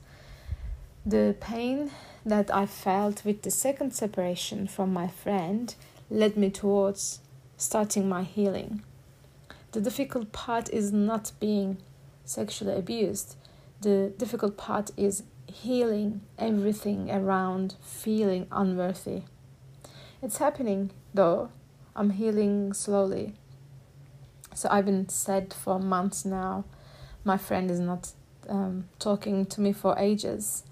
The 1.06 1.36
pain 1.41 1.91
that 2.25 2.49
I 2.56 2.65
felt 2.65 3.25
with 3.25 3.41
the 3.41 3.51
second 3.51 3.93
separation 3.93 4.65
from 4.65 4.93
my 4.93 5.10
friend 5.10 5.75
led 6.10 6.38
me 6.38 6.51
towards 6.51 7.19
starting 7.58 8.08
my 8.08 8.23
healing. 8.23 8.82
The 9.73 9.82
difficult 9.82 10.32
part 10.32 10.69
is 10.69 10.93
not 10.93 11.34
being 11.41 11.79
sexually 12.23 12.77
abused. 12.77 13.36
The 13.82 14.13
difficult 14.17 14.56
part 14.56 14.91
is 14.95 15.23
healing 15.47 16.21
everything 16.39 17.12
around 17.12 17.75
feeling 17.82 18.47
unworthy. 18.53 19.23
It's 20.21 20.38
happening 20.38 20.91
though. 21.13 21.49
I'm 21.95 22.12
healing 22.12 22.73
slowly. 22.73 23.34
So 24.56 24.67
I've 24.71 24.86
been 24.86 25.10
sad 25.10 25.53
for 25.53 25.79
months 25.79 26.25
now. 26.25 26.65
My 27.23 27.38
friend 27.38 27.69
is 27.69 27.79
not 27.79 28.12
um, 28.49 28.86
talking 28.99 29.45
to 29.47 29.62
me 29.62 29.73
for 29.73 29.97
ages. 29.97 30.63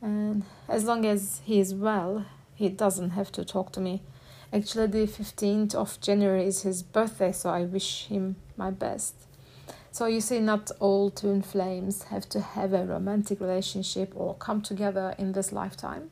And 0.00 0.44
as 0.68 0.84
long 0.84 1.04
as 1.04 1.40
he 1.44 1.58
is 1.58 1.74
well, 1.74 2.26
he 2.54 2.68
doesn't 2.68 3.10
have 3.10 3.32
to 3.32 3.44
talk 3.44 3.72
to 3.72 3.80
me. 3.80 4.02
Actually, 4.52 4.86
the 4.86 5.06
15th 5.06 5.74
of 5.74 6.00
January 6.00 6.46
is 6.46 6.62
his 6.62 6.82
birthday, 6.82 7.32
so 7.32 7.50
I 7.50 7.64
wish 7.64 8.06
him 8.06 8.36
my 8.56 8.70
best. 8.70 9.14
So 9.90 10.06
you 10.06 10.20
see, 10.20 10.40
not 10.40 10.70
all 10.78 11.10
twin 11.10 11.42
flames 11.42 12.04
have 12.04 12.28
to 12.30 12.40
have 12.40 12.72
a 12.72 12.84
romantic 12.84 13.40
relationship 13.40 14.12
or 14.14 14.34
come 14.34 14.62
together 14.62 15.14
in 15.18 15.32
this 15.32 15.52
lifetime. 15.52 16.10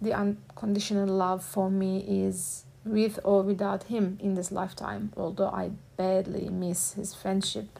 The 0.00 0.12
unconditional 0.12 1.06
love 1.06 1.44
for 1.44 1.70
me 1.70 2.04
is 2.08 2.64
with 2.84 3.18
or 3.24 3.42
without 3.42 3.84
him 3.84 4.18
in 4.20 4.34
this 4.34 4.52
lifetime, 4.52 5.12
although 5.16 5.48
I 5.48 5.70
badly 5.96 6.48
miss 6.48 6.92
his 6.94 7.14
friendship. 7.14 7.78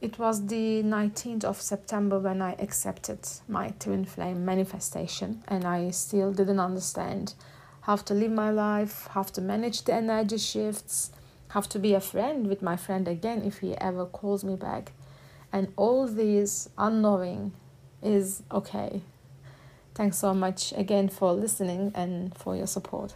It 0.00 0.18
was 0.18 0.46
the 0.46 0.82
19th 0.82 1.44
of 1.44 1.60
September 1.60 2.18
when 2.18 2.42
I 2.42 2.52
accepted 2.58 3.20
my 3.48 3.68
twin 3.78 4.04
flame 4.04 4.44
manifestation, 4.44 5.42
and 5.48 5.64
I 5.64 5.90
still 5.90 6.32
didn't 6.32 6.60
understand 6.60 7.34
how 7.82 7.96
to 7.96 8.14
live 8.14 8.32
my 8.32 8.50
life, 8.50 9.08
how 9.10 9.22
to 9.22 9.40
manage 9.40 9.82
the 9.82 9.94
energy 9.94 10.38
shifts 10.38 11.10
how 11.54 11.60
to 11.60 11.78
be 11.78 11.94
a 11.94 12.00
friend 12.00 12.48
with 12.48 12.62
my 12.62 12.76
friend 12.76 13.06
again 13.06 13.40
if 13.44 13.58
he 13.58 13.76
ever 13.78 14.04
calls 14.04 14.42
me 14.42 14.56
back. 14.56 14.90
And 15.52 15.72
all 15.76 16.08
these 16.08 16.68
unknowing 16.76 17.52
is 18.02 18.42
okay. 18.50 19.02
Thanks 19.94 20.18
so 20.18 20.34
much 20.34 20.74
again 20.76 21.08
for 21.08 21.32
listening 21.32 21.92
and 21.94 22.36
for 22.36 22.56
your 22.56 22.66
support. 22.66 23.14